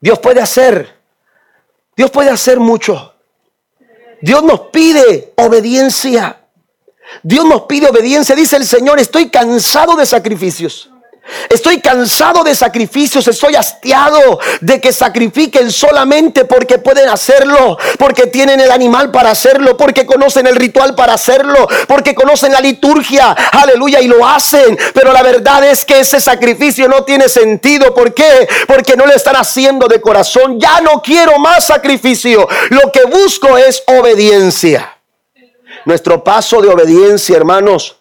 [0.01, 0.93] Dios puede hacer,
[1.95, 3.14] Dios puede hacer mucho.
[4.22, 6.39] Dios nos pide obediencia.
[7.22, 8.36] Dios nos pide obediencia.
[8.36, 10.93] Dice el Señor, estoy cansado de sacrificios.
[11.50, 18.60] Estoy cansado de sacrificios, estoy hastiado de que sacrifiquen solamente porque pueden hacerlo, porque tienen
[18.60, 24.02] el animal para hacerlo, porque conocen el ritual para hacerlo, porque conocen la liturgia, aleluya,
[24.02, 24.78] y lo hacen.
[24.94, 27.94] Pero la verdad es que ese sacrificio no tiene sentido.
[27.94, 28.48] ¿Por qué?
[28.68, 30.60] Porque no lo están haciendo de corazón.
[30.60, 32.48] Ya no quiero más sacrificio.
[32.70, 34.98] Lo que busco es obediencia.
[35.86, 37.98] Nuestro paso de obediencia, hermanos,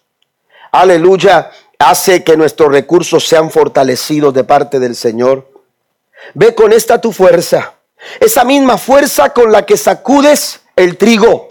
[0.71, 5.49] aleluya hace que nuestros recursos sean fortalecidos de parte del Señor.
[6.33, 7.73] Ve con esta tu fuerza,
[8.19, 11.47] esa misma fuerza con la que sacudes el trigo,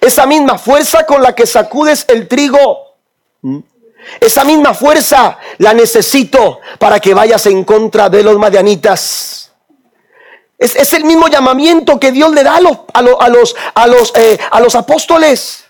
[0.00, 2.96] esa misma fuerza con la que sacudes el trigo.
[3.42, 3.58] ¿Mm?
[4.20, 9.52] Esa misma fuerza la necesito para que vayas en contra de los madianitas.
[10.58, 14.38] Es, el mismo llamamiento que Dios le da a los, a los, a los, eh,
[14.50, 15.64] a los apóstoles.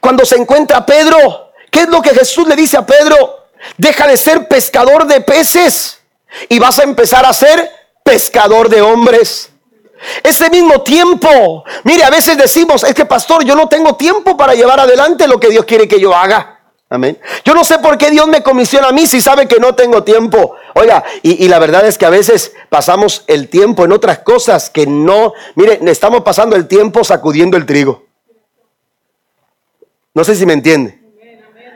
[0.00, 3.46] Cuando se encuentra Pedro ¿Qué es lo que Jesús le dice a Pedro?
[3.78, 6.00] Deja de ser pescador de peces
[6.50, 7.72] y vas a empezar a ser
[8.04, 9.50] pescador de hombres.
[10.22, 14.52] Ese mismo tiempo, mire, a veces decimos, es que pastor, yo no tengo tiempo para
[14.52, 16.60] llevar adelante lo que Dios quiere que yo haga.
[16.90, 17.18] Amén.
[17.42, 20.04] Yo no sé por qué Dios me comisiona a mí si sabe que no tengo
[20.04, 20.56] tiempo.
[20.74, 24.68] Oiga, y, y, la verdad es que a veces pasamos el tiempo en otras cosas
[24.68, 28.04] que no, mire, estamos pasando el tiempo sacudiendo el trigo.
[30.12, 31.01] No sé si me entiende.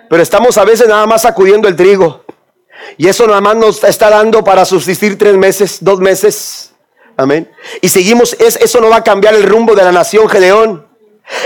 [0.08, 2.24] Pero estamos a veces nada más sacudiendo el trigo.
[2.96, 6.72] Y eso nada más nos está dando para subsistir tres meses, dos meses.
[7.16, 7.50] Amén.
[7.80, 10.85] Y seguimos, eso no va a cambiar el rumbo de la nación Gedeón.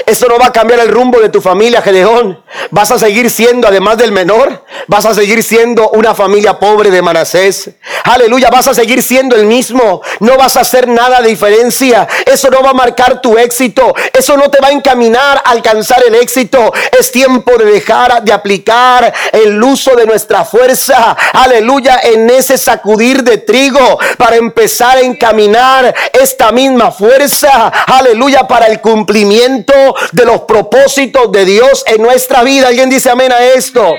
[0.06, 2.42] Eso no va a cambiar el rumbo de tu familia, Gedeón.
[2.70, 7.00] Vas a seguir siendo, además del menor, vas a seguir siendo una familia pobre de
[7.00, 7.70] Manasés.
[8.04, 10.02] Aleluya, vas a seguir siendo el mismo.
[10.20, 12.06] No vas a hacer nada de diferencia.
[12.26, 13.94] Eso no va a marcar tu éxito.
[14.12, 16.72] Eso no te va a encaminar a alcanzar el éxito.
[16.98, 21.16] Es tiempo de dejar de aplicar el uso de nuestra fuerza.
[21.32, 27.68] Aleluya, en ese sacudir de trigo para empezar a encaminar esta misma fuerza.
[27.86, 29.69] Aleluya, para el cumplimiento
[30.12, 32.68] de los propósitos de Dios en nuestra vida.
[32.68, 33.94] ¿Alguien dice amén a esto?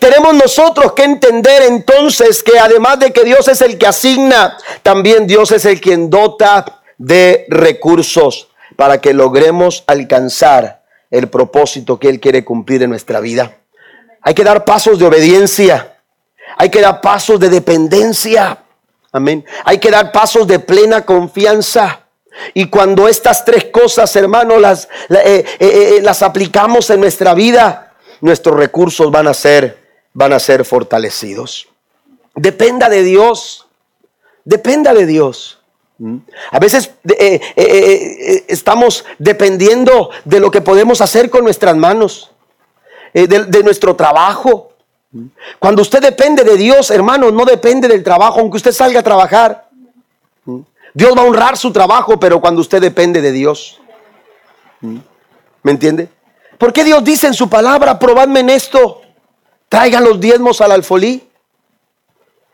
[0.00, 5.26] Tenemos nosotros que entender entonces que además de que Dios es el que asigna, también
[5.26, 12.20] Dios es el quien dota de recursos para que logremos alcanzar el propósito que Él
[12.20, 13.56] quiere cumplir en nuestra vida.
[14.20, 15.96] Hay que dar pasos de obediencia.
[16.56, 18.58] Hay que dar pasos de dependencia.
[19.12, 19.44] Amén.
[19.64, 22.07] Hay que dar pasos de plena confianza.
[22.54, 27.92] Y cuando estas tres cosas, hermanos, las, eh, eh, eh, las aplicamos en nuestra vida,
[28.20, 29.78] nuestros recursos van a ser,
[30.12, 31.68] van a ser fortalecidos.
[32.34, 33.66] Dependa de Dios.
[34.44, 35.58] Dependa de Dios.
[35.98, 36.18] ¿Mm?
[36.52, 36.92] A veces
[38.46, 42.30] estamos dependiendo de lo que podemos hacer con nuestras manos,
[43.12, 44.72] de, de, nuestro trabajo.
[45.10, 45.26] ¿Mm?
[45.58, 49.68] Cuando usted depende de Dios, hermano, no depende del trabajo, aunque usted salga a trabajar.
[50.94, 53.80] Dios va a honrar su trabajo, pero cuando usted depende de Dios.
[54.80, 54.98] ¿Mm?
[55.62, 56.08] ¿Me entiende?
[56.56, 59.02] ¿Por qué Dios dice en su palabra, probadme en esto?
[59.68, 61.28] Traigan los diezmos al alfolí.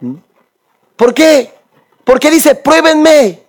[0.01, 0.15] ¿Mm?
[0.97, 1.55] ¿Por qué?
[2.05, 3.43] ¿Por qué dice, pruébenme?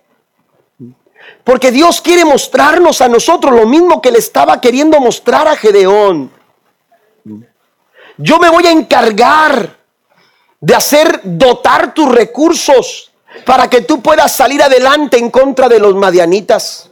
[1.44, 6.30] Porque Dios quiere mostrarnos a nosotros lo mismo que le estaba queriendo mostrar a Gedeón.
[8.16, 9.76] Yo me voy a encargar
[10.60, 13.12] de hacer dotar tus recursos
[13.44, 16.90] para que tú puedas salir adelante en contra de los madianitas.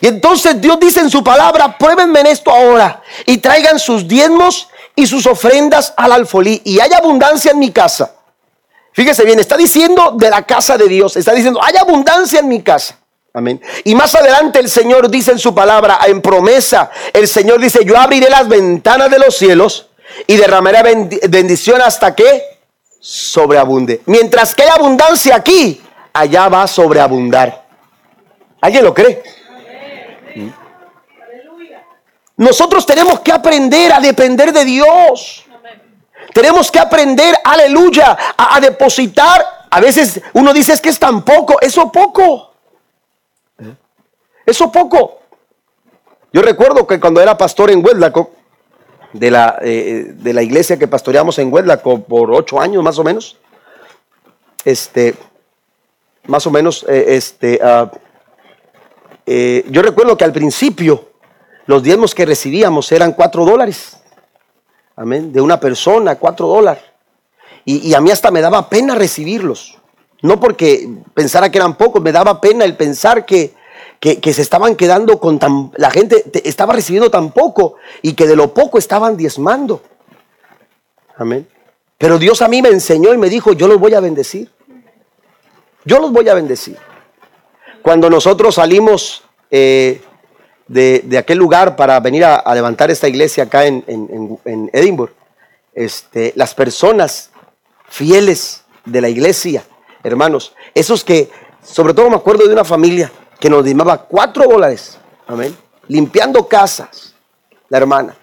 [0.00, 4.68] Y entonces Dios dice en su palabra, pruébenme en esto ahora y traigan sus diezmos
[4.94, 8.14] y sus ofrendas al alfolí y hay abundancia en mi casa.
[8.92, 12.62] Fíjese bien, está diciendo de la casa de Dios, está diciendo, hay abundancia en mi
[12.62, 12.98] casa.
[13.34, 13.60] Amén.
[13.84, 17.96] Y más adelante el Señor dice en su palabra, en promesa, el Señor dice, yo
[17.96, 19.88] abriré las ventanas de los cielos
[20.26, 22.51] y derramaré bendición hasta que
[23.02, 24.00] sobreabunde.
[24.06, 25.82] Mientras que hay abundancia aquí,
[26.12, 27.66] allá va a sobreabundar.
[28.60, 29.22] ¿Alguien lo cree?
[32.36, 35.44] Nosotros tenemos que aprender a depender de Dios.
[36.32, 39.66] Tenemos que aprender, aleluya, a, depositar.
[39.68, 42.54] A veces uno dice es que es tan poco, eso poco.
[44.46, 45.18] Eso poco.
[46.32, 48.30] Yo recuerdo que cuando era pastor en Huedlaco,
[49.12, 53.04] de la, eh, de la iglesia que pastoreamos en Huedlaco por ocho años más o
[53.04, 53.36] menos,
[54.64, 55.14] este,
[56.26, 57.90] más o menos, eh, este, ah,
[59.26, 61.10] eh, yo recuerdo que al principio
[61.66, 63.98] los diezmos que recibíamos eran cuatro dólares.
[64.96, 65.32] Amén.
[65.32, 66.82] De una persona, cuatro dólares.
[67.64, 69.78] Y, a mí hasta me daba pena recibirlos.
[70.20, 73.54] No porque pensara que eran pocos, me daba pena el pensar que,
[74.02, 75.70] que, se estaban quedando con tan...
[75.76, 79.80] La gente estaba recibiendo tan poco y que de lo poco estaban diezmando.
[81.16, 81.46] Amén.
[81.98, 84.50] Pero Dios a mí me enseñó y me dijo, yo los voy a bendecir.
[85.84, 86.76] Yo los voy a bendecir.
[87.80, 89.22] Cuando nosotros salimos
[89.52, 90.02] eh,
[90.66, 95.14] de, aquel lugar para venir a, levantar esta iglesia acá en, en, Edimburgo,
[95.74, 97.30] este, las personas
[97.88, 99.64] fieles de la iglesia,
[100.02, 101.30] hermanos, esos que,
[101.62, 103.12] sobre todo me acuerdo de una familia
[103.42, 105.56] que nos dimaba cuatro dólares, amén,
[105.88, 107.12] limpiando casas,
[107.68, 108.14] la hermana,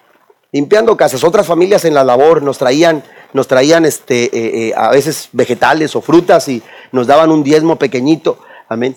[0.50, 3.04] limpiando casas, otras familias en la labor nos traían,
[3.34, 7.76] nos traían este, eh, eh, a veces vegetales o frutas y nos daban un diezmo
[7.76, 8.96] pequeñito, amén.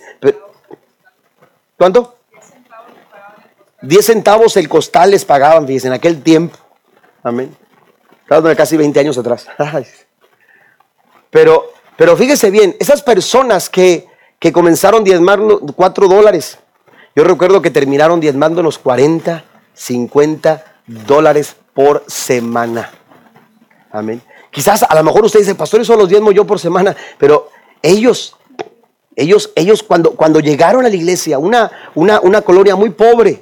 [1.78, 2.16] ¿Cuánto?
[3.82, 6.58] 10 centavos el costal les pagaban, fíjense, en aquel tiempo.
[7.22, 7.54] Amén.
[8.22, 9.46] Estamos casi 20 años atrás.
[11.30, 14.08] Pero, pero fíjese bien, esas personas que,
[14.44, 16.60] que comenzaron diezmando 4 dólares,
[17.16, 19.42] yo recuerdo que terminaron diezmándonos 40,
[19.74, 22.92] 50 dólares por semana.
[23.90, 24.22] Amén.
[24.52, 28.36] Quizás a lo mejor usted dice, pastor, eso los diezmo yo por semana, pero ellos,
[29.16, 33.42] ellos, ellos cuando, cuando llegaron a la iglesia, una, una, una colonia muy pobre,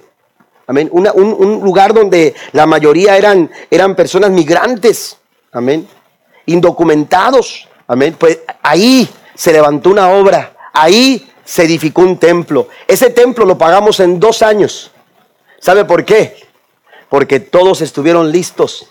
[0.68, 0.88] Amén.
[0.91, 5.18] un, lugar donde la mayoría eran, eran personas migrantes.
[5.52, 5.88] Amén.
[6.45, 7.68] Indocumentados.
[7.88, 8.16] Amén.
[8.20, 10.58] Pues ahí se levantó una obra.
[10.74, 12.69] Ahí se edificó un templo.
[12.88, 14.91] Ese templo lo pagamos en dos años.
[15.59, 16.47] ¿Sabe por qué?
[17.09, 18.88] Porque todos estuvieron listos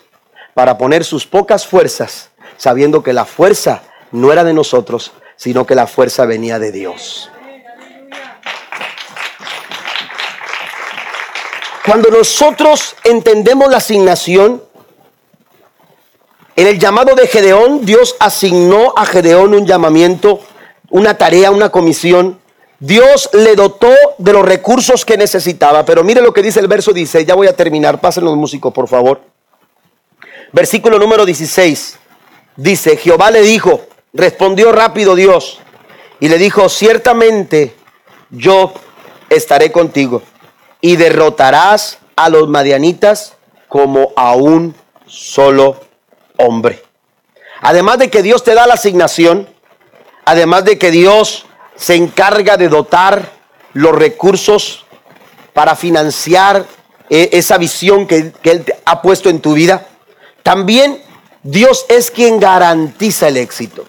[0.53, 5.75] para poner sus pocas fuerzas, sabiendo que la fuerza no era de nosotros, sino que
[5.75, 7.31] la fuerza venía de Dios.
[11.85, 14.63] Cuando nosotros entendemos la asignación,
[16.55, 20.41] en el llamado de Gedeón, Dios asignó a Gedeón un llamamiento,
[20.91, 22.39] una tarea, una comisión.
[22.79, 25.83] Dios le dotó de los recursos que necesitaba.
[25.83, 28.71] Pero mire lo que dice el verso 16, ya voy a terminar, pasen los músicos,
[28.71, 29.21] por favor.
[30.51, 31.97] Versículo número 16.
[32.55, 33.81] Dice, Jehová le dijo,
[34.13, 35.59] respondió rápido Dios,
[36.19, 37.73] y le dijo, ciertamente
[38.29, 38.73] yo
[39.29, 40.21] estaré contigo
[40.81, 43.33] y derrotarás a los madianitas
[43.67, 44.75] como a un
[45.07, 45.79] solo
[46.37, 46.83] hombre.
[47.61, 49.47] Además de que Dios te da la asignación,
[50.31, 53.31] además de que Dios se encarga de dotar
[53.73, 54.85] los recursos
[55.51, 56.65] para financiar
[57.09, 59.87] eh, esa visión que, que Él ha puesto en tu vida,
[60.41, 61.01] también
[61.43, 63.85] Dios es quien garantiza el éxito.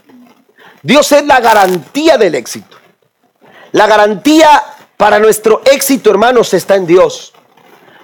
[0.82, 2.76] Dios es la garantía del éxito.
[3.70, 4.64] La garantía
[4.96, 7.32] para nuestro éxito, hermanos, está en Dios.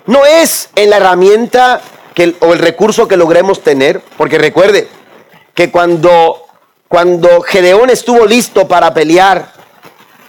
[0.07, 1.80] No es en la herramienta
[2.14, 4.86] que, o el recurso que logremos tener, porque recuerde
[5.55, 6.47] que cuando,
[6.89, 9.53] cuando Gedeón estuvo listo para pelear,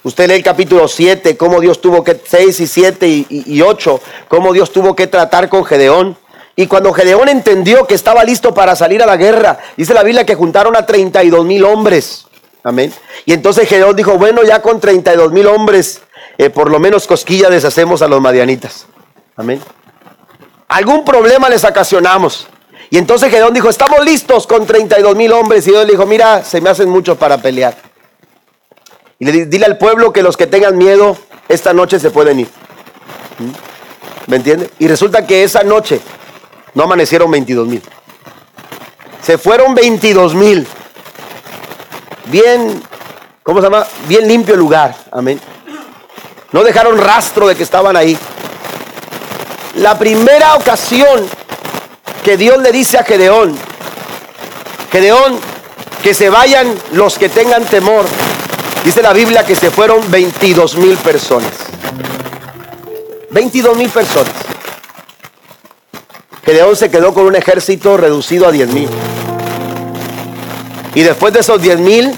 [0.03, 4.01] usted lee el capítulo 7, cómo Dios tuvo que, 6 y 7 y, y 8,
[4.28, 6.18] cómo Dios tuvo que tratar con Gedeón.
[6.55, 10.26] Y cuando Gedeón entendió que estaba listo para salir a la guerra, dice la Biblia
[10.26, 12.26] que juntaron a 32 mil hombres.
[12.64, 12.93] Amén.
[13.26, 16.01] Y entonces Gedeón dijo, bueno, ya con 32 mil hombres
[16.39, 18.86] eh, por lo menos cosquilla deshacemos a los madianitas.
[19.36, 19.62] Amén.
[20.70, 22.47] Algún problema les ocasionamos.
[22.92, 25.66] Y entonces Gedeón dijo, estamos listos con 32 mil hombres.
[25.68, 27.76] Y Dios le dijo, mira, se me hacen muchos para pelear.
[29.20, 31.18] Y le dile al pueblo que los que tengan miedo,
[31.48, 32.48] esta noche se pueden ir.
[33.38, 34.30] ¿Mm?
[34.32, 34.70] ¿Me entiende?
[34.80, 36.00] Y resulta que esa noche
[36.74, 37.82] no amanecieron 22 mil.
[39.22, 40.66] Se fueron 22 mil.
[42.26, 42.82] Bien,
[43.44, 43.86] ¿cómo se llama?
[44.08, 44.96] Bien limpio el lugar.
[45.12, 45.40] Amén.
[46.52, 48.18] No dejaron rastro de que estaban ahí.
[49.76, 51.28] La primera ocasión
[52.24, 53.57] que Dios le dice a Gedeón,
[54.91, 55.39] Gedeón,
[56.03, 58.05] que se vayan los que tengan temor.
[58.84, 61.51] Dice la Biblia que se fueron 22 mil personas.
[63.32, 64.34] 22 mil personas.
[66.43, 68.89] Gedeón se quedó con un ejército reducido a 10 mil.
[70.95, 72.17] Y después de esos 10 mil,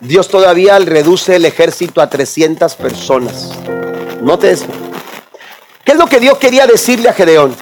[0.00, 3.50] Dios todavía reduce el ejército a 300 personas.
[4.20, 4.66] Note eso.
[5.84, 7.56] ¿Qué es lo que Dios quería decirle a Gedeón?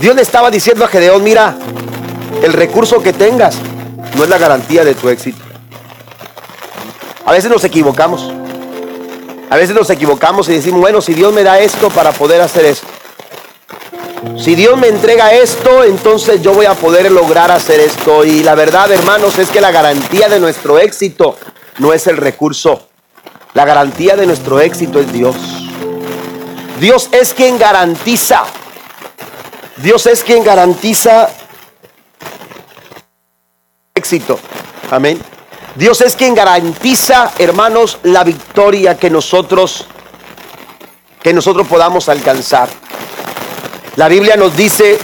[0.00, 1.56] Dios le estaba diciendo a Gedeón, mira,
[2.42, 3.56] el recurso que tengas
[4.16, 5.38] no es la garantía de tu éxito.
[7.24, 8.32] A veces nos equivocamos.
[9.50, 12.64] A veces nos equivocamos y decimos, bueno, si Dios me da esto para poder hacer
[12.64, 12.86] esto.
[14.38, 18.24] Si Dios me entrega esto, entonces yo voy a poder lograr hacer esto.
[18.24, 21.36] Y la verdad, hermanos, es que la garantía de nuestro éxito
[21.78, 22.88] no es el recurso.
[23.52, 25.36] La garantía de nuestro éxito es Dios.
[26.80, 28.44] Dios es quien garantiza.
[29.76, 31.30] Dios es quien garantiza
[33.94, 34.38] éxito.
[34.90, 35.20] Amén.
[35.74, 39.86] Dios es quien garantiza, hermanos, la victoria que nosotros
[41.22, 42.68] que nosotros podamos alcanzar.
[43.96, 44.98] La Biblia nos dice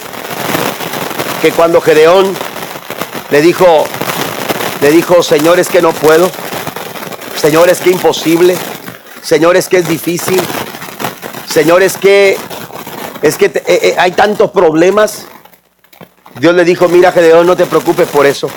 [1.41, 2.37] que cuando Gedeón
[3.31, 3.87] le dijo
[4.83, 6.31] le dijo, "Señores, que no puedo.
[7.37, 8.57] Señores, que imposible.
[9.23, 10.41] Señores, que es difícil.
[11.49, 12.39] Señores, que
[13.23, 15.27] es que eh, eh, hay tantos problemas."
[16.39, 18.51] Dios le dijo, "Mira, Gedeón, no te preocupes por eso."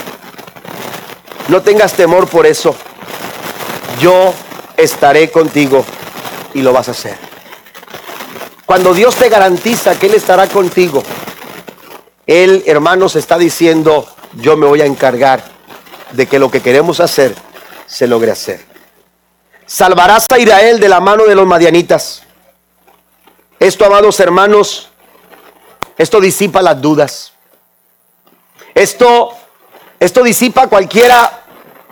[1.50, 2.76] No tengas temor por eso.
[4.00, 4.34] Yo
[4.78, 5.84] estaré contigo
[6.54, 7.18] y lo vas a hacer.
[8.66, 11.04] Cuando Dios te garantiza que Él estará contigo,
[12.26, 15.44] Él, hermanos, está diciendo, yo me voy a encargar
[16.14, 17.36] de que lo que queremos hacer
[17.86, 18.66] se logre hacer.
[19.66, 22.24] Salvarás a Israel de la mano de los madianitas.
[23.64, 24.90] Esto, amados hermanos,
[25.98, 27.32] esto disipa las dudas.
[28.76, 29.38] Esto
[30.04, 31.46] esto disipa cualquiera,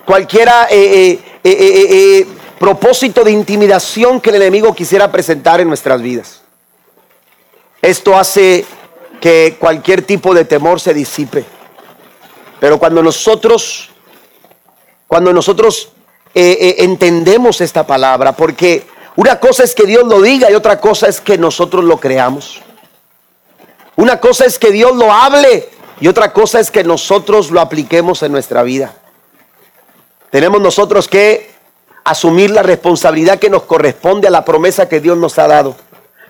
[0.03, 2.27] cualquiera eh, eh, eh,
[2.59, 6.41] propósito de intimidación que el enemigo quisiera presentar en nuestras vidas.
[7.81, 8.65] Esto hace
[9.21, 11.45] que cualquier tipo de temor se disipe.
[12.59, 13.91] Pero cuando nosotros,
[15.07, 15.93] cuando nosotros
[16.33, 21.19] entendemos esta palabra, porque una cosa es que Dios lo diga y otra cosa es
[21.19, 22.61] que nosotros lo creamos.
[23.95, 28.23] Una cosa es que Dios lo hable y otra cosa es que nosotros lo apliquemos
[28.23, 28.93] en nuestra vida.
[30.29, 31.51] Tenemos nosotros que
[32.05, 35.75] asumir la responsabilidad que nos corresponde a la promesa que Dios nos ha dado.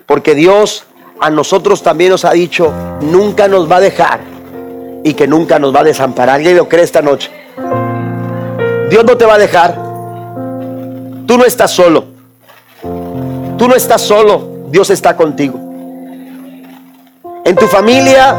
[0.06, 0.84] Porque Dios
[1.20, 4.20] a nosotros también nos ha dicho, nunca nos va a dejar
[5.04, 6.36] y que nunca nos va a desamparar.
[6.36, 7.30] ¿Alguien lo cree esta noche?
[8.90, 9.74] Dios no te va a dejar.
[11.26, 12.11] Tú no estás solo.
[13.62, 14.66] Tú no estás solo.
[14.70, 15.56] Dios está contigo.
[17.44, 18.34] En tu familia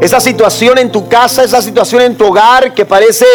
[0.00, 3.26] esa situación en tu casa, esa situación en tu hogar que parece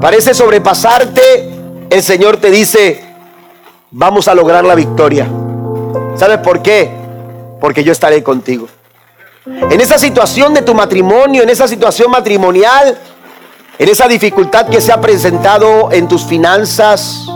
[0.00, 1.50] parece sobrepasarte,
[1.90, 3.02] el Señor te dice,
[3.90, 5.26] vamos a lograr la victoria.
[6.14, 6.88] ¿Sabes por qué?
[7.60, 8.68] Porque yo estaré contigo.
[9.46, 12.96] En esa situación de tu matrimonio, en esa situación matrimonial,
[13.80, 17.26] en esa dificultad que se ha presentado en tus finanzas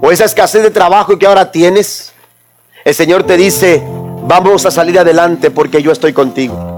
[0.00, 2.12] o esa escasez de trabajo que ahora tienes,
[2.84, 3.82] el Señor te dice,
[4.22, 6.76] vamos a salir adelante porque yo estoy contigo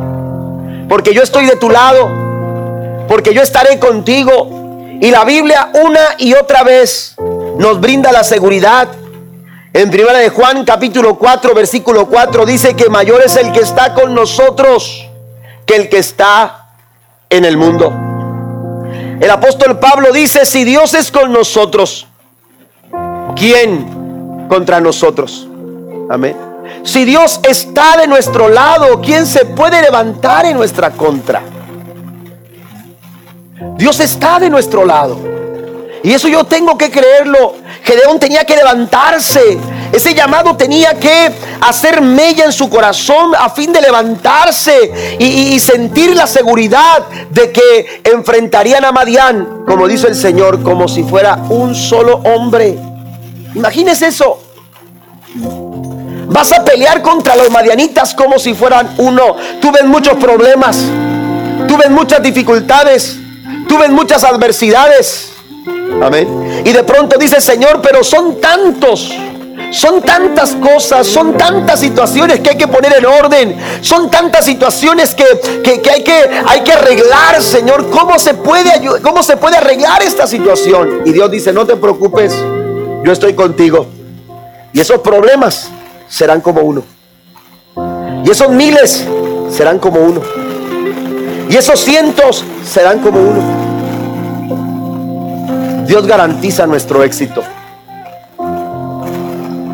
[0.88, 4.98] porque yo estoy de tu lado, porque yo estaré contigo.
[5.00, 7.14] Y la Biblia una y otra vez
[7.58, 8.88] nos brinda la seguridad.
[9.72, 13.94] En primera de Juan capítulo 4 versículo 4 dice que mayor es el que está
[13.94, 15.06] con nosotros
[15.66, 16.70] que el que está
[17.28, 17.92] en el mundo.
[19.20, 22.07] El apóstol Pablo dice, si Dios es con nosotros,
[23.38, 25.48] ¿quién contra nosotros?
[26.10, 26.36] Amén.
[26.84, 31.42] Si Dios está de nuestro lado, ¿quién se puede levantar en nuestra contra?
[33.76, 35.18] Dios está de nuestro lado.
[36.02, 37.54] Y eso yo tengo que creerlo.
[37.82, 39.58] Gedeón tenía que levantarse.
[39.92, 46.14] Ese llamado tenía que hacer mella en su corazón a fin de levantarse y, sentir
[46.14, 51.74] la seguridad de que enfrentarían a Madián, como dice el Señor, como si fuera un
[51.74, 52.78] solo hombre.
[53.58, 54.40] Imagínese eso.
[56.28, 59.34] Vas a pelear contra los madianitas como si fueran uno.
[59.60, 60.76] Tú ves muchos problemas.
[61.66, 63.16] Tú ves muchas dificultades.
[63.68, 65.32] Tú ves muchas adversidades.
[66.00, 66.62] Amén.
[66.64, 69.12] Y de pronto dice, Señor, pero son tantos.
[69.72, 73.56] Son tantas cosas, son tantas situaciones que hay que poner en orden.
[73.80, 77.90] Son tantas situaciones que, hay, que hay que arreglar, Señor.
[77.90, 78.70] ¿Cómo se, puede,
[79.02, 81.02] ¿Cómo se puede arreglar esta situación?
[81.04, 82.32] Y Dios dice, no te preocupes,
[83.04, 83.86] yo estoy contigo.
[84.72, 85.70] Y esos problemas
[86.08, 86.82] serán como uno.
[88.24, 89.06] Y esos miles
[89.50, 90.20] serán como uno.
[91.48, 93.68] Y esos cientos serán como uno.
[95.86, 97.42] Dios garantiza nuestro éxito.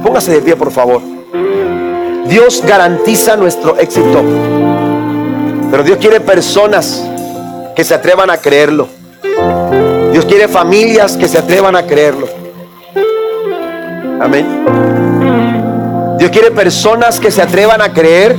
[0.04, 1.02] Póngase de pie, por favor.
[2.28, 4.22] Dios garantiza nuestro éxito.
[5.70, 7.04] Pero Dios quiere personas
[7.74, 8.86] que se atrevan a creerlo.
[10.12, 12.43] Dios quiere familias que se atrevan a creerlo.
[14.24, 14.46] Amén.
[16.18, 18.34] Dios quiere personas que se atrevan a creer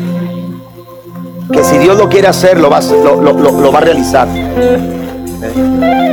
[1.53, 4.27] que si Dios lo quiere hacer, lo va, a realizar.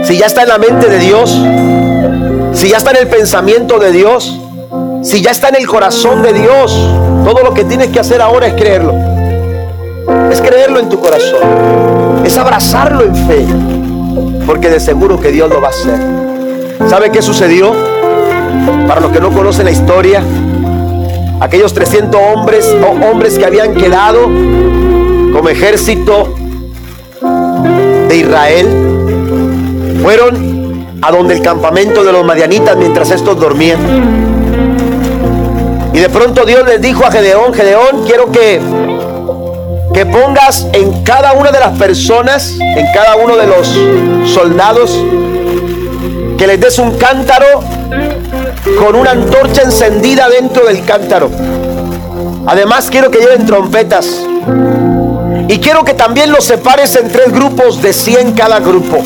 [0.05, 1.31] Si ya está en la mente de Dios,
[2.53, 4.39] si ya está en el pensamiento de Dios,
[5.03, 6.77] si ya está en el corazón de Dios,
[7.25, 8.93] todo lo que tienes que hacer ahora es creerlo.
[10.31, 11.41] Es creerlo en tu corazón.
[12.27, 13.47] Es abrazarlo en fe.
[14.45, 15.99] Porque de seguro que Dios lo va a hacer.
[16.91, 18.02] ¿Sabe qué sucedió?
[18.87, 20.23] Para los que no conocen la historia,
[21.41, 24.25] aquellos 300 hombres o hombres que habían quedado
[25.33, 26.35] como ejército
[28.09, 28.69] de Israel
[30.03, 33.79] fueron a donde el campamento de los madianitas mientras estos dormían.
[35.93, 38.61] Y de pronto Dios les dijo a Gedeón, Gedeón, quiero que
[39.93, 44.99] que pongas en cada una de las personas, en cada uno de los soldados,
[46.39, 47.63] que les des un cántaro
[48.79, 51.31] con una antorcha encendida dentro del cántaro.
[52.47, 54.07] Además quiero que lleven trompetas.
[55.49, 59.03] Y quiero que también los separes en tres grupos de 100 cada grupo.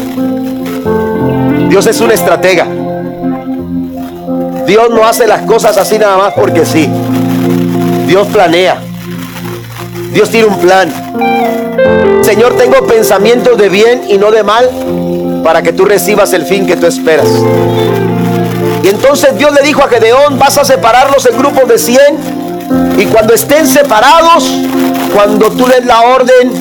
[1.68, 2.66] Dios es un estratega.
[4.66, 6.88] Dios no hace las cosas así nada más porque sí.
[8.06, 8.80] Dios planea.
[10.12, 10.90] Dios tiene un plan.
[12.22, 14.68] Señor, tengo pensamientos de bien y no de mal
[15.44, 17.28] para que tú recibas el fin que tú esperas.
[18.82, 22.46] Y entonces Dios le dijo a Gedeón, vas a separarlos en grupos de 100
[22.98, 24.50] y cuando estén separados,
[25.14, 26.52] cuando tú des la orden,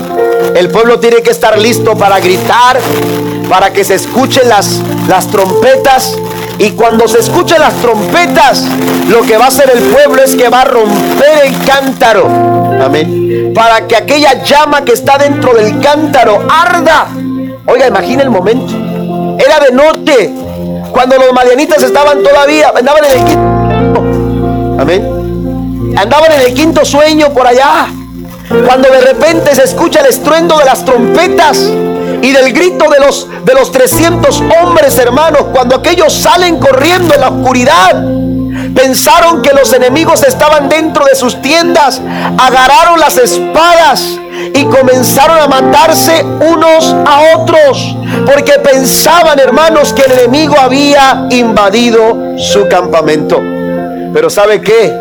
[0.56, 2.80] el pueblo tiene que estar listo para gritar,
[3.50, 6.16] para que se escuchen las, las trompetas.
[6.58, 8.64] Y cuando se escuchen las trompetas,
[9.10, 12.28] lo que va a hacer el pueblo es que va a romper el cántaro.
[12.82, 13.52] Amén.
[13.54, 17.08] Para que aquella llama que está dentro del cántaro arda.
[17.66, 18.74] Oiga, imagina el momento.
[19.40, 20.32] Era de noche
[20.96, 24.00] cuando los madianitas estaban todavía, andaban en el quinto.
[24.80, 25.94] Amén.
[25.98, 27.88] Andaban en el quinto sueño por allá.
[28.66, 31.70] Cuando de repente se escucha el estruendo de las trompetas
[32.22, 37.20] y del grito de los, de los 300 hombres hermanos, cuando aquellos salen corriendo en
[37.20, 38.02] la oscuridad,
[38.74, 42.02] pensaron que los enemigos estaban dentro de sus tiendas,
[42.38, 44.20] agarraron las espadas
[44.54, 47.96] y comenzaron a matarse unos a otros,
[48.26, 53.42] porque pensaban, hermanos, que el enemigo había invadido su campamento.
[54.14, 54.94] Pero ¿sabe qué?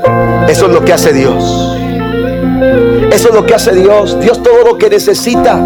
[0.48, 1.76] Eso es lo que hace Dios.
[3.10, 4.18] Eso es lo que hace Dios.
[4.20, 5.56] Dios todo lo que necesita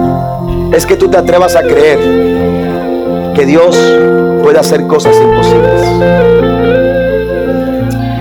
[0.72, 1.98] es que tú te atrevas a creer
[3.34, 3.76] que Dios
[4.42, 6.57] puede hacer cosas imposibles.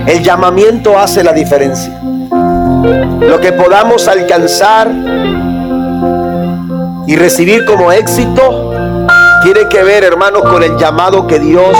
[0.08, 2.00] El llamamiento hace la diferencia.
[2.02, 4.90] Lo que podamos alcanzar
[7.06, 8.72] y recibir como éxito
[9.42, 11.76] tiene que ver, hermanos, con el llamado que Dios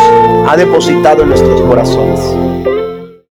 [0.46, 2.20] ha depositado en nuestros corazones.